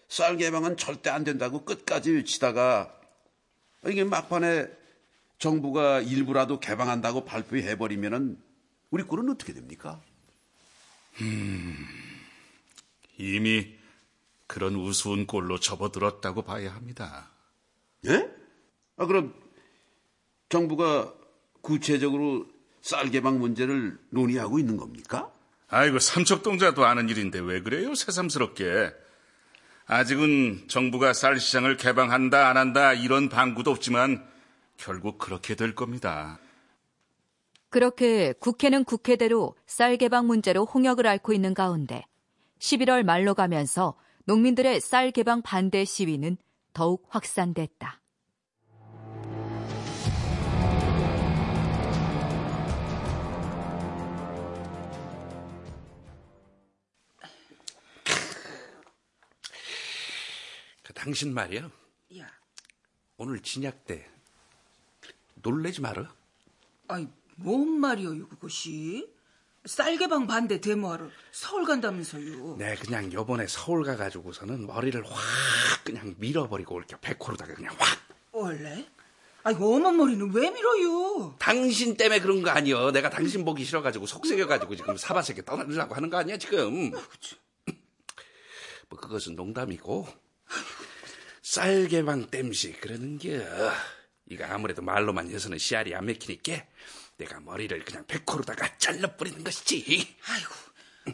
쌀 0.08 0.38
개방은 0.38 0.78
절대 0.78 1.10
안 1.10 1.22
된다고 1.22 1.66
끝까지 1.66 2.12
외치다가 2.12 2.98
이게 3.86 4.04
막판에 4.04 4.68
정부가 5.38 6.00
일부라도 6.00 6.60
개방한다고 6.60 7.26
발표해버리면은 7.26 8.40
우리 8.88 9.02
꼴은 9.02 9.28
어떻게 9.28 9.52
됩니까? 9.52 10.00
음, 11.20 11.76
이미 13.20 13.74
그런 14.46 14.74
우스운 14.74 15.26
꼴로 15.26 15.60
접어들었다고 15.60 16.42
봐야 16.42 16.74
합니다. 16.74 17.30
예? 18.06 18.28
아, 18.96 19.06
그럼 19.06 19.34
정부가 20.48 21.14
구체적으로 21.60 22.46
쌀 22.80 23.10
개방 23.10 23.38
문제를 23.38 23.98
논의하고 24.10 24.58
있는 24.58 24.76
겁니까? 24.76 25.30
아이고, 25.68 25.98
삼척동자도 25.98 26.84
아는 26.84 27.08
일인데 27.08 27.38
왜 27.38 27.60
그래요? 27.60 27.94
새삼스럽게. 27.94 28.92
아직은 29.86 30.66
정부가 30.68 31.12
쌀 31.12 31.38
시장을 31.38 31.76
개방한다, 31.76 32.48
안 32.48 32.56
한다, 32.56 32.92
이런 32.92 33.28
방구도 33.28 33.70
없지만 33.70 34.26
결국 34.76 35.18
그렇게 35.18 35.54
될 35.54 35.74
겁니다. 35.74 36.40
그렇게 37.68 38.32
국회는 38.32 38.82
국회대로 38.84 39.54
쌀 39.66 39.96
개방 39.96 40.26
문제로 40.26 40.64
홍역을 40.64 41.06
앓고 41.06 41.32
있는 41.32 41.54
가운데 41.54 42.04
11월 42.60 43.02
말로 43.02 43.34
가면서 43.34 43.96
농민들의 44.24 44.80
쌀 44.80 45.10
개방 45.10 45.42
반대 45.42 45.84
시위는 45.84 46.36
더욱 46.72 47.06
확산됐다. 47.08 48.00
그 60.82 60.92
당신 60.94 61.32
말이야. 61.32 61.70
야, 62.18 62.30
오늘 63.16 63.40
진약 63.40 63.86
때 63.86 64.06
놀래지 65.36 65.80
마라. 65.80 66.14
아이 66.88 67.08
뭔 67.36 67.80
말이에요 67.80 68.28
그것이? 68.28 69.19
쌀개방 69.66 70.26
반대 70.26 70.60
데모하러 70.60 71.08
서울 71.32 71.66
간다면서요. 71.66 72.56
네, 72.56 72.74
그냥 72.76 73.12
요번에 73.12 73.46
서울 73.46 73.84
가가지고서는 73.84 74.66
머리를 74.66 75.02
확 75.04 75.84
그냥 75.84 76.14
밀어버리고 76.18 76.78
이렇게 76.78 76.96
백호로다가 77.00 77.54
그냥 77.54 77.74
확. 77.78 77.98
원래? 78.32 78.86
아이 79.42 79.54
어머 79.54 79.90
머리는 79.90 80.32
왜 80.32 80.50
밀어요? 80.50 81.36
당신 81.38 81.96
때문에 81.96 82.20
그런 82.20 82.42
거 82.42 82.50
아니여. 82.50 82.92
내가 82.92 83.10
당신 83.10 83.44
보기 83.44 83.64
싫어가지고 83.64 84.06
속색여가지고 84.06 84.76
지금 84.76 84.96
사바세계 84.96 85.44
떠나려고 85.44 85.94
하는 85.94 86.08
거 86.08 86.18
아니야 86.18 86.38
지금. 86.38 86.90
뭐 88.88 88.98
그것은 88.98 89.36
농담이고 89.36 90.08
쌀개방 91.42 92.28
땜시 92.30 92.72
그러는 92.80 93.18
겨. 93.18 93.30
이거 94.26 94.44
아무래도 94.44 94.80
말로만 94.82 95.28
해서는 95.28 95.58
씨알이 95.58 95.94
안 95.94 96.06
맥히니까 96.06 96.64
내가 97.20 97.38
머리를 97.40 97.84
그냥 97.84 98.04
백호로다가 98.06 98.78
잘라버리는 98.78 99.44
것이지. 99.44 100.16
아이고 100.26 100.54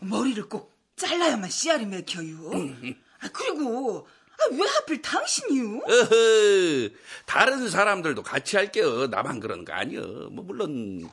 머리를 0.02 0.48
꼭 0.48 0.72
잘라야만 0.94 1.50
씨알이 1.50 1.86
맥혀요. 1.86 2.50
아 3.20 3.28
그리고 3.32 4.06
아, 4.38 4.48
왜 4.52 4.68
하필 4.68 5.00
당신이요? 5.00 5.78
어허, 5.78 6.90
다른 7.24 7.70
사람들도 7.70 8.22
같이 8.22 8.56
할게요. 8.56 9.06
나만 9.06 9.40
그러는 9.40 9.64
거 9.64 9.72
아니여. 9.72 10.28
뭐 10.30 10.44
물론 10.44 11.08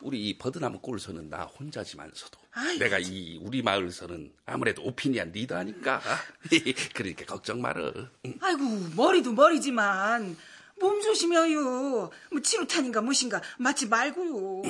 우리 0.00 0.36
버드나무 0.36 0.80
꼴서는 0.80 1.30
나 1.30 1.44
혼자지만서도 1.44 2.38
아이고, 2.52 2.84
내가 2.84 2.98
이 2.98 3.38
우리 3.40 3.62
마을서는 3.62 4.32
아무래도 4.44 4.82
오피니언 4.82 5.30
리더 5.32 5.56
아닌가. 5.56 6.02
그러니까 6.94 7.24
걱정 7.26 7.62
말어. 7.62 7.92
아이고 8.40 8.62
머리도 8.96 9.32
머리지만 9.32 10.36
몸 10.80 11.00
조심해요. 11.00 12.10
뭐 12.30 12.40
치루탄인가 12.42 13.00
무엇인가 13.00 13.40
맞지 13.58 13.88
말고요. 13.88 14.62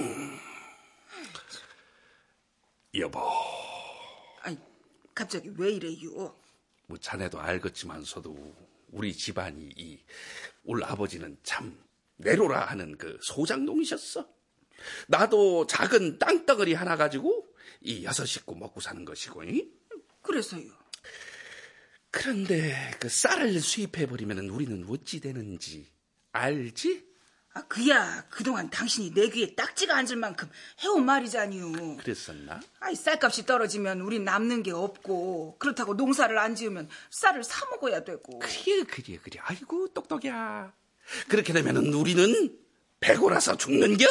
여보, 2.96 3.20
아니 4.42 4.56
갑자기 5.14 5.50
왜 5.56 5.72
이래요? 5.72 6.36
뭐 6.86 6.98
자네도 6.98 7.40
알겠지만서도 7.40 8.54
우리 8.92 9.12
집안이 9.12 9.70
이울 9.76 10.84
아버지는 10.84 11.36
참 11.42 11.76
내로라 12.16 12.66
하는 12.66 12.96
그 12.96 13.18
소장농이셨어. 13.22 14.28
나도 15.08 15.66
작은 15.66 16.18
땅덩어리 16.18 16.74
하나 16.74 16.96
가지고 16.96 17.48
이 17.80 18.04
여섯 18.04 18.26
식구 18.26 18.54
먹고 18.54 18.80
사는 18.80 19.04
것이고. 19.04 19.44
이? 19.44 19.70
그래서요. 20.22 20.64
그런데 22.10 22.92
그 23.00 23.08
쌀을 23.08 23.58
수입해 23.60 24.06
버리면 24.06 24.50
우리는 24.50 24.86
어찌 24.88 25.20
되는지 25.20 25.90
알지? 26.34 27.04
아, 27.54 27.62
그야 27.68 28.24
그동안 28.30 28.68
당신이 28.68 29.14
내 29.14 29.28
귀에 29.28 29.54
딱지가 29.54 29.96
앉을 29.96 30.16
만큼 30.16 30.50
해온 30.80 31.04
말이잖요. 31.06 31.98
그랬었나? 31.98 32.60
아이 32.80 32.96
쌀값이 32.96 33.46
떨어지면 33.46 34.00
우린 34.00 34.24
남는 34.24 34.64
게 34.64 34.72
없고 34.72 35.56
그렇다고 35.60 35.94
농사를 35.94 36.36
안 36.36 36.56
지으면 36.56 36.88
쌀을 37.10 37.44
사 37.44 37.64
먹어야 37.66 38.02
되고. 38.02 38.40
그래 38.40 38.82
그래 38.82 39.18
그래. 39.22 39.40
아이고 39.44 39.88
똑똑이야. 39.94 40.72
그렇게 41.28 41.52
되면은 41.52 41.94
우리는 41.94 42.58
배고라서 42.98 43.56
죽는겨? 43.56 44.04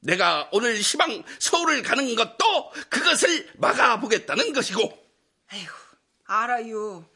내가 0.00 0.48
오늘 0.52 0.82
시방 0.82 1.22
서울을 1.38 1.82
가는 1.82 2.12
것도 2.16 2.72
그것을 2.88 3.48
막아보겠다는 3.58 4.52
것이고. 4.52 4.80
에휴, 5.52 5.68
알아요. 6.24 7.08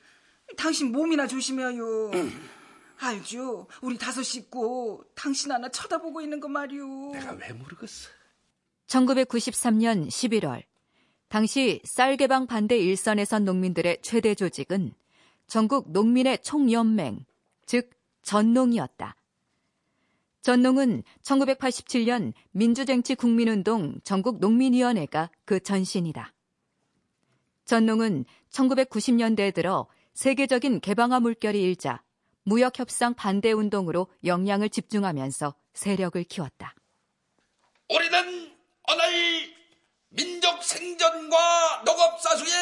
당신 0.57 0.93
몸이나 0.93 1.27
조심해요. 1.27 2.13
알죠. 3.07 3.67
우리 3.81 3.99
다섯 3.99 4.23
식구 4.23 5.05
당신 5.15 5.53
하나 5.53 5.69
쳐다보고 5.69 6.21
있는 6.21 6.41
거 6.41 6.49
말이오. 6.49 7.13
내가 7.13 7.33
왜 7.33 7.53
모르겠어. 7.53 8.11
1993년 8.87 10.09
11월 10.09 10.63
당시 11.29 11.81
쌀 11.85 12.17
개방 12.17 12.47
반대 12.47 12.79
일선에 12.79 13.25
선 13.25 13.45
농민들의 13.45 13.99
최대 14.03 14.35
조직은 14.35 14.93
전국 15.47 15.91
농민의 15.91 16.43
총연맹, 16.43 17.25
즉 17.67 17.91
전농이었다. 18.23 19.17
전농은 20.43 21.05
1987년 21.23 22.33
민주쟁취 22.51 23.15
국민운동 23.15 24.01
전국 24.03 24.41
농민위원회가 24.41 25.31
그 25.45 25.61
전신이다. 25.61 26.35
전농은 27.65 28.25
1990년대에 28.51 29.55
들어 29.55 29.87
세계적인 30.15 30.81
개방화 30.81 31.21
물결이 31.21 31.63
일자 31.63 32.03
무역 32.45 32.79
협상 32.79 33.15
반대 33.15 33.53
운동으로 33.53 34.09
역량을 34.25 34.69
집중하면서 34.71 35.55
세력을 35.75 36.23
키웠다. 36.25 36.75
우리는 37.89 38.57
오늘 38.89 39.55
민족 40.09 40.63
생존과 40.63 41.83
농업 41.85 42.21
사수의 42.21 42.53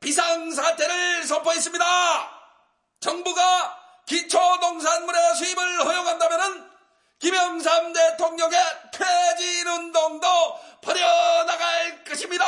비상 0.00 0.50
사태를 0.50 1.24
선포했습니다. 1.24 1.84
정부가 3.00 3.78
기초 4.06 4.38
농산물의 4.56 5.34
수입을 5.36 5.84
허용한다면 5.86 6.70
김영삼 7.18 7.92
대통령의 7.92 8.58
퇴진 8.92 9.66
운동도 9.68 10.26
벌여나갈 10.82 12.02
것입니다. 12.04 12.44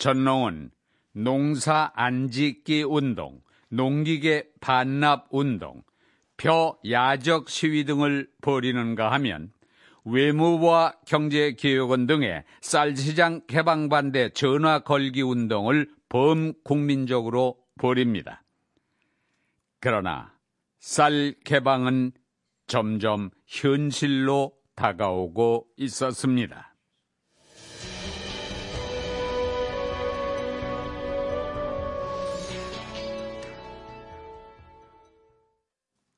전농은 0.00 0.70
농사 1.12 1.92
안짓기 1.94 2.84
운동, 2.84 3.42
농기계 3.68 4.48
반납 4.60 5.26
운동, 5.30 5.82
표 6.38 6.78
야적 6.88 7.50
시위 7.50 7.84
등을 7.84 8.26
벌이는가 8.40 9.12
하면 9.12 9.52
외무부와 10.06 10.94
경제개혁원 11.06 12.06
등의 12.06 12.44
쌀시장 12.62 13.42
개방 13.46 13.90
반대 13.90 14.30
전화 14.30 14.78
걸기 14.78 15.20
운동을 15.20 15.90
범국민적으로 16.08 17.58
벌입니다. 17.78 18.42
그러나 19.80 20.32
쌀 20.78 21.34
개방은 21.44 22.12
점점 22.66 23.28
현실로 23.46 24.54
다가오고 24.76 25.66
있었습니다. 25.76 26.69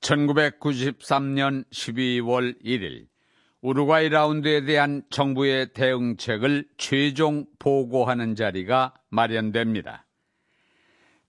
1993년 0.02 1.64
12월 1.70 2.60
1일 2.62 3.06
우루과이 3.60 4.08
라운드에 4.08 4.64
대한 4.64 5.02
정부의 5.10 5.72
대응책을 5.72 6.66
최종 6.76 7.46
보고하는 7.60 8.34
자리가 8.34 8.94
마련됩니다. 9.08 10.04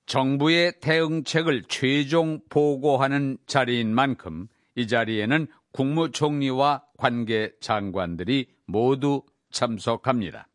정부의 0.08 0.80
대응책을 0.82 1.64
최종 1.70 2.42
보고하는 2.50 3.38
자리인 3.46 3.94
만큼 3.94 4.48
이 4.76 4.88
자리에는 4.88 5.48
국무총리와 5.72 6.84
관계 6.98 7.52
장관들이 7.62 8.48
모두 8.66 9.22
참석합니다. 9.52 10.48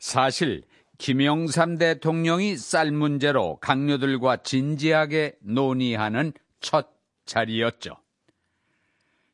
사실 0.00 0.64
김영삼 0.98 1.78
대통령이 1.78 2.56
쌀 2.56 2.90
문제로 2.90 3.56
강요들과 3.60 4.38
진지하게 4.38 5.36
논의하는 5.40 6.32
첫 6.62 6.88
자리였죠. 7.26 7.96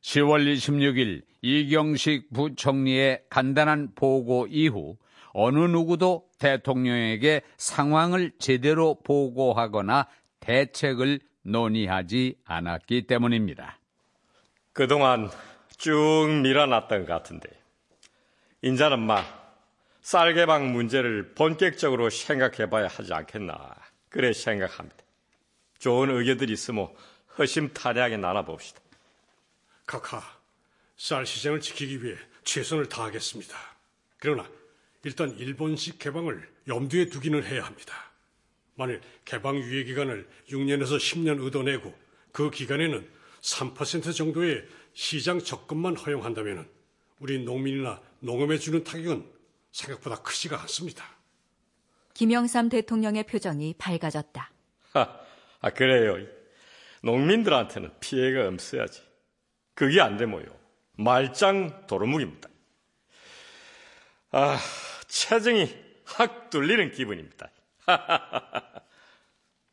10월 0.00 0.52
26일 0.56 1.22
이경식 1.42 2.32
부총리의 2.32 3.24
간단한 3.30 3.92
보고 3.94 4.46
이후 4.48 4.96
어느 5.32 5.58
누구도 5.58 6.28
대통령에게 6.38 7.42
상황을 7.56 8.32
제대로 8.38 8.96
보고하거나 9.04 10.08
대책을 10.40 11.20
논의하지 11.42 12.36
않았기 12.44 13.06
때문입니다. 13.06 13.78
그동안 14.72 15.30
쭉 15.76 16.40
밀어놨던 16.42 17.06
것 17.06 17.12
같은데 17.12 17.48
인자는 18.62 19.00
마 19.00 19.22
쌀개방 20.00 20.72
문제를 20.72 21.34
본격적으로 21.34 22.10
생각해봐야 22.10 22.88
하지 22.88 23.12
않겠나 23.12 23.74
그래 24.08 24.32
생각합니다. 24.32 24.96
좋은 25.78 26.10
의견들이 26.10 26.52
있으면 26.52 26.88
허심탄회하게 27.38 28.16
나눠봅시다. 28.16 28.80
카카, 29.86 30.22
쌀 30.96 31.24
시장을 31.24 31.60
지키기 31.60 32.02
위해 32.02 32.16
최선을 32.44 32.88
다하겠습니다. 32.88 33.56
그러나 34.18 34.48
일단 35.04 35.30
일본식 35.38 35.98
개방을 35.98 36.48
염두에 36.66 37.06
두기는 37.06 37.42
해야 37.44 37.64
합니다. 37.64 37.94
만일 38.74 39.00
개방 39.24 39.56
유예 39.56 39.84
기간을 39.84 40.28
6년에서 40.48 40.98
10년 40.98 41.44
얻어내고 41.46 41.94
그 42.32 42.50
기간에는 42.50 43.08
3% 43.40 44.14
정도의 44.14 44.66
시장 44.92 45.38
접근만 45.38 45.96
허용한다면 45.96 46.68
우리 47.20 47.42
농민이나 47.44 48.00
농업에 48.20 48.58
주는 48.58 48.82
타격은 48.84 49.28
생각보다 49.72 50.22
크지가 50.22 50.60
않습니다. 50.62 51.04
김영삼 52.14 52.68
대통령의 52.68 53.24
표정이 53.24 53.74
밝아졌다. 53.78 54.50
하, 54.92 55.20
아, 55.60 55.70
그래요. 55.70 56.37
농민들한테는 57.02 57.92
피해가 58.00 58.48
없어야지. 58.48 59.02
그게 59.74 60.00
안 60.00 60.16
되모요. 60.16 60.46
말짱 60.96 61.86
도루묵입니다. 61.86 62.48
아, 64.32 64.58
체증이 65.06 65.74
확 66.04 66.50
뚫리는 66.50 66.90
기분입니다. 66.92 67.50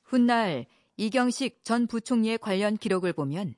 훗날 0.03 0.65
이경식 0.97 1.63
전 1.63 1.87
부총리의 1.87 2.37
관련 2.37 2.77
기록을 2.77 3.13
보면 3.13 3.55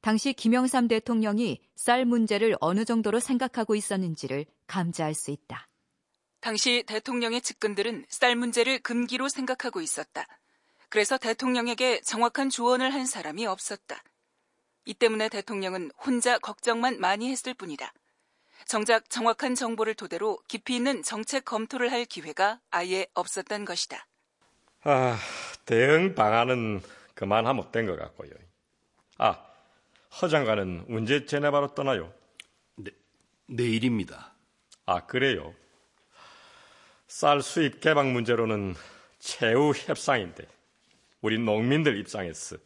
당시 0.00 0.32
김영삼 0.32 0.88
대통령이 0.88 1.60
쌀 1.76 2.04
문제를 2.04 2.56
어느 2.60 2.84
정도로 2.84 3.20
생각하고 3.20 3.74
있었는지를 3.74 4.46
감지할 4.66 5.14
수 5.14 5.30
있다. 5.30 5.68
당시 6.40 6.82
대통령의 6.86 7.42
측근들은 7.42 8.06
쌀 8.08 8.34
문제를 8.34 8.78
금기로 8.78 9.28
생각하고 9.28 9.82
있었다. 9.82 10.26
그래서 10.90 11.16
대통령에게 11.18 12.00
정확한 12.02 12.50
조언을 12.50 12.92
한 12.92 13.06
사람이 13.06 13.46
없었다. 13.46 14.02
이 14.84 14.94
때문에 14.94 15.28
대통령은 15.28 15.92
혼자 16.04 16.38
걱정만 16.38 16.98
많이 17.00 17.30
했을 17.30 17.54
뿐이다. 17.54 17.92
정작 18.66 19.08
정확한 19.08 19.54
정보를 19.54 19.94
토대로 19.94 20.38
깊이 20.48 20.76
있는 20.76 21.02
정책 21.02 21.44
검토를 21.44 21.92
할 21.92 22.04
기회가 22.04 22.60
아예 22.70 23.06
없었던 23.14 23.64
것이다. 23.64 24.06
아, 24.82 25.18
대응 25.64 26.14
방안은 26.14 26.82
그만하면 27.14 27.70
된 27.70 27.86
것 27.86 27.96
같고요. 27.98 28.30
아, 29.18 29.38
허 30.20 30.28
장관은 30.28 30.86
언제 30.90 31.24
제네바로 31.24 31.74
떠나요? 31.74 32.12
네, 32.76 32.90
내일입니다. 33.46 34.34
아, 34.86 35.06
그래요? 35.06 35.54
쌀 37.06 37.42
수입 37.42 37.80
개방 37.80 38.12
문제로는 38.12 38.74
최후 39.18 39.72
협상인데 39.74 40.46
우리 41.20 41.38
농민들 41.38 41.98
입장에서 41.98 42.56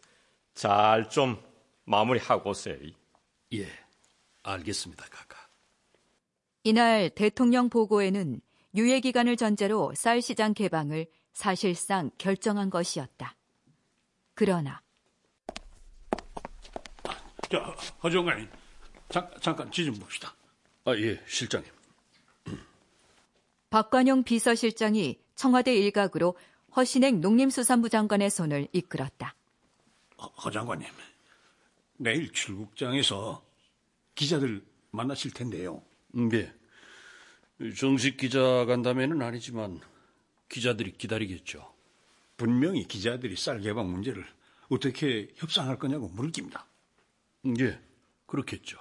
잘 0.54 1.08
좀 1.08 1.42
마무리하고 1.84 2.50
오세요. 2.50 2.78
예, 3.52 3.66
알겠습니다, 4.42 5.04
카카. 5.10 5.38
이날 6.62 7.10
대통령 7.10 7.68
보고에는 7.68 8.40
유예 8.74 9.00
기간을 9.00 9.36
전제로 9.36 9.92
쌀 9.94 10.22
시장 10.22 10.54
개방을 10.54 11.06
사실상 11.32 12.10
결정한 12.18 12.70
것이었다. 12.70 13.36
그러나 14.34 14.80
자, 17.50 17.58
허정관님, 18.02 18.48
잠깐 19.40 19.70
지 19.70 19.84
좀 19.84 19.94
봅시다. 19.98 20.34
아, 20.86 20.94
예, 20.96 21.20
실장님. 21.26 21.70
박관용 23.70 24.22
비서실장이 24.22 25.18
청와대 25.34 25.74
일각으로 25.74 26.36
허신행 26.76 27.20
농림수산부 27.20 27.88
장관의 27.88 28.30
손을 28.30 28.68
이끌었다. 28.72 29.34
허 30.18 30.50
장관님, 30.50 30.88
내일 31.98 32.32
출국장에서 32.32 33.44
기자들 34.14 34.64
만나실 34.90 35.32
텐데요. 35.32 35.82
음, 36.16 36.30
예. 36.32 36.52
정식 37.76 38.16
기자 38.16 38.64
간담회는 38.64 39.22
아니지만 39.22 39.80
기자들이 40.48 40.92
기다리겠죠. 40.92 41.72
분명히 42.36 42.86
기자들이 42.86 43.36
쌀 43.36 43.60
개방 43.60 43.90
문제를 43.90 44.26
어떻게 44.68 45.28
협상할 45.36 45.78
거냐고 45.78 46.08
물을 46.08 46.32
깁니다. 46.32 46.66
음, 47.46 47.54
예, 47.60 47.80
그렇겠죠. 48.26 48.78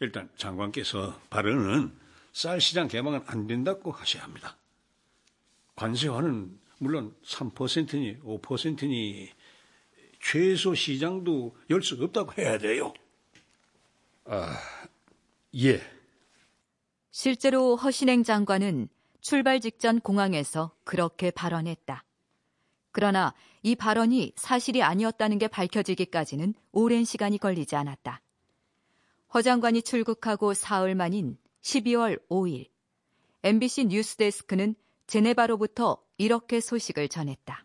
일단 0.00 0.30
장관께서 0.36 1.20
발언은 1.30 1.92
쌀 2.32 2.60
시장 2.60 2.88
개방은 2.88 3.22
안 3.26 3.46
된다고 3.46 3.90
하셔야 3.90 4.22
합니다. 4.22 4.56
관세화는 5.76 6.63
물론 6.84 7.16
3%니 7.24 8.20
5%니 8.20 9.30
최소 10.20 10.74
시장도 10.74 11.56
열 11.70 11.82
수 11.82 11.94
없다고 12.02 12.32
해야 12.36 12.58
돼요. 12.58 12.92
아, 14.26 14.54
예. 15.56 15.80
실제로 17.10 17.76
허신행 17.76 18.22
장관은 18.22 18.88
출발 19.22 19.60
직전 19.60 19.98
공항에서 20.00 20.74
그렇게 20.84 21.30
발언했다. 21.30 22.04
그러나 22.92 23.34
이 23.62 23.74
발언이 23.74 24.34
사실이 24.36 24.82
아니었다는 24.82 25.38
게 25.38 25.48
밝혀지기까지는 25.48 26.52
오랜 26.72 27.04
시간이 27.04 27.38
걸리지 27.38 27.76
않았다. 27.76 28.20
허 29.32 29.42
장관이 29.42 29.82
출국하고 29.82 30.52
사흘 30.52 30.94
만인 30.94 31.38
12월 31.62 32.20
5일, 32.28 32.68
MBC 33.42 33.86
뉴스데스크는 33.86 34.74
제네바로부터 35.06 35.98
이렇게 36.18 36.60
소식을 36.60 37.08
전했다. 37.08 37.64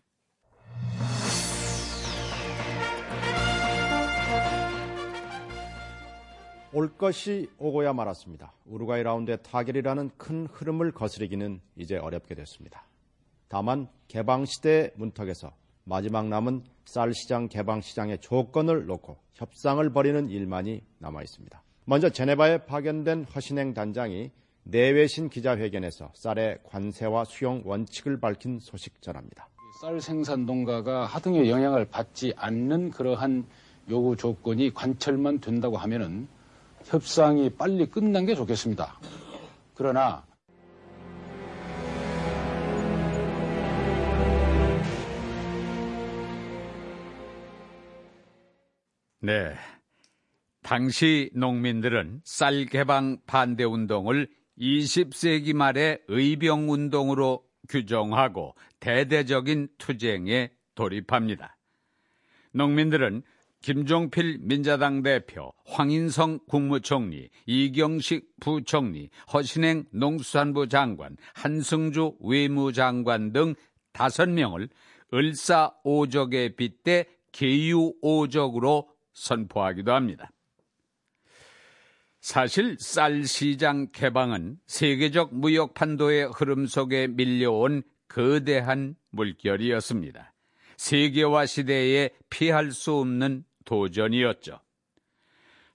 올 6.72 6.96
것이 6.96 7.50
오고야 7.58 7.92
말았습니다. 7.92 8.52
우루과이 8.64 9.02
라운드의 9.02 9.38
타결이라는 9.42 10.10
큰 10.16 10.46
흐름을 10.46 10.92
거스르기는 10.92 11.60
이제 11.76 11.96
어렵게 11.96 12.36
됐습니다. 12.36 12.86
다만 13.48 13.88
개방 14.06 14.44
시대 14.44 14.92
문턱에서 14.94 15.52
마지막 15.82 16.28
남은 16.28 16.62
쌀 16.84 17.12
시장 17.12 17.48
개방 17.48 17.80
시장의 17.80 18.18
조건을 18.20 18.86
놓고 18.86 19.18
협상을 19.34 19.92
벌이는 19.92 20.30
일만이 20.30 20.84
남아 20.98 21.22
있습니다. 21.22 21.60
먼저 21.86 22.08
제네바에 22.08 22.66
파견된 22.66 23.24
허신행 23.24 23.74
단장이 23.74 24.30
내외신 24.64 25.28
기자회견에서 25.28 26.12
쌀의 26.14 26.58
관세와 26.64 27.24
수용 27.24 27.62
원칙을 27.64 28.20
밝힌 28.20 28.58
소식 28.60 29.00
전합니다. 29.02 29.48
쌀 29.80 30.00
생산 30.00 30.46
농가가 30.46 31.06
하등의 31.06 31.48
영향을 31.50 31.86
받지 31.86 32.32
않는 32.36 32.90
그러한 32.90 33.46
요구 33.88 34.16
조건이 34.16 34.72
관철만 34.72 35.40
된다고 35.40 35.76
하면은 35.78 36.28
협상이 36.84 37.50
빨리 37.50 37.86
끝난 37.86 38.26
게 38.26 38.34
좋겠습니다. 38.34 38.98
그러나 39.74 40.24
네. 49.22 49.54
당시 50.62 51.30
농민들은 51.34 52.20
쌀 52.24 52.64
개방 52.66 53.18
반대 53.26 53.64
운동을 53.64 54.28
20세기 54.60 55.54
말의 55.54 56.02
의병 56.08 56.70
운동으로 56.70 57.42
규정하고 57.68 58.54
대대적인 58.78 59.68
투쟁에 59.78 60.50
돌입합니다. 60.74 61.56
농민들은 62.52 63.22
김종필 63.62 64.38
민자당 64.40 65.02
대표, 65.02 65.52
황인성 65.66 66.40
국무총리, 66.48 67.28
이경식 67.46 68.28
부총리, 68.40 69.10
허신행 69.32 69.84
농수산부 69.92 70.68
장관, 70.68 71.16
한승주 71.34 72.16
외무장관 72.20 73.32
등 73.32 73.54
다섯 73.92 74.28
명을 74.30 74.68
을사오적에 75.12 76.56
빗대 76.56 77.04
계유오적으로 77.32 78.88
선포하기도 79.12 79.92
합니다. 79.92 80.30
사실 82.20 82.76
쌀 82.78 83.24
시장 83.24 83.88
개방은 83.92 84.58
세계적 84.66 85.34
무역 85.34 85.72
판도의 85.72 86.30
흐름 86.34 86.66
속에 86.66 87.06
밀려온 87.06 87.82
거대한 88.08 88.94
물결이었습니다. 89.10 90.34
세계화 90.76 91.46
시대에 91.46 92.10
피할 92.28 92.72
수 92.72 92.94
없는 92.96 93.44
도전이었죠. 93.64 94.60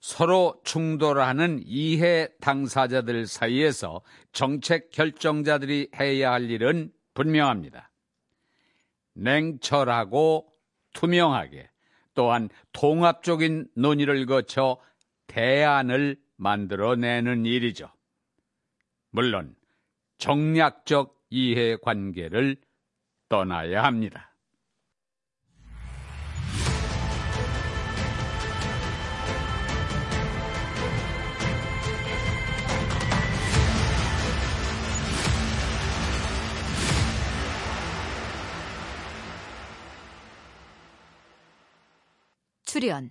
서로 0.00 0.60
충돌하는 0.64 1.62
이해 1.64 2.28
당사자들 2.40 3.26
사이에서 3.26 4.02
정책 4.32 4.90
결정자들이 4.90 5.90
해야 5.98 6.32
할 6.32 6.48
일은 6.48 6.92
분명합니다. 7.14 7.90
냉철하고 9.14 10.48
투명하게 10.92 11.70
또한 12.14 12.48
통합적인 12.72 13.68
논의를 13.74 14.26
거쳐 14.26 14.78
대안을 15.26 16.18
만들어내는 16.36 17.46
일이죠. 17.46 17.90
물론 19.10 19.56
정략적 20.18 21.16
이해관계를 21.30 22.56
떠나야 23.28 23.82
합니다. 23.82 24.36
출연 42.64 43.10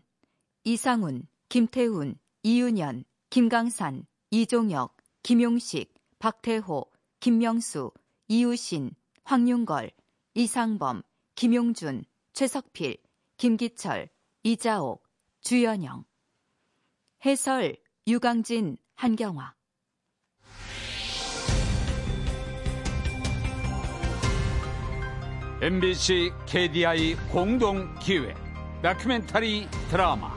이상훈, 0.64 1.24
김태훈, 1.50 2.20
이윤현, 2.44 3.04
김강산, 3.30 4.06
이종혁, 4.32 4.96
김용식, 5.24 5.94
박태호, 6.20 6.86
김명수, 7.20 7.92
이우신, 8.28 8.92
황윤걸, 9.24 9.92
이상범, 10.34 11.02
김용준, 11.36 12.06
최석필, 12.34 12.98
김기철, 13.38 14.10
이자옥, 14.44 15.04
주연영. 15.42 16.06
해설 17.26 17.78
유강진, 18.08 18.78
한경화. 18.96 19.56
MBC 25.62 26.32
KDI 26.46 27.16
공동 27.32 27.98
기획 28.00 28.36
다큐멘터리 28.84 29.68
드라마 29.90 30.35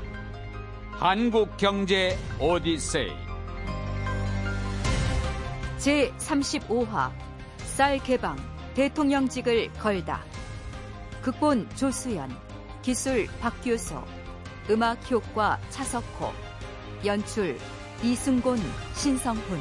한국 1.00 1.56
경제 1.56 2.18
오디세이. 2.40 3.12
제 5.78 6.12
35화 6.18 7.12
쌀 7.58 8.02
개방 8.02 8.36
대통령직을 8.74 9.72
걸다. 9.74 10.24
극본 11.22 11.68
조수연 11.76 12.36
기술 12.82 13.28
박규소 13.40 14.02
음악 14.70 15.08
효과 15.08 15.60
차석호 15.70 16.32
연출 17.04 17.56
이승곤 18.02 18.58
신성훈 18.94 19.60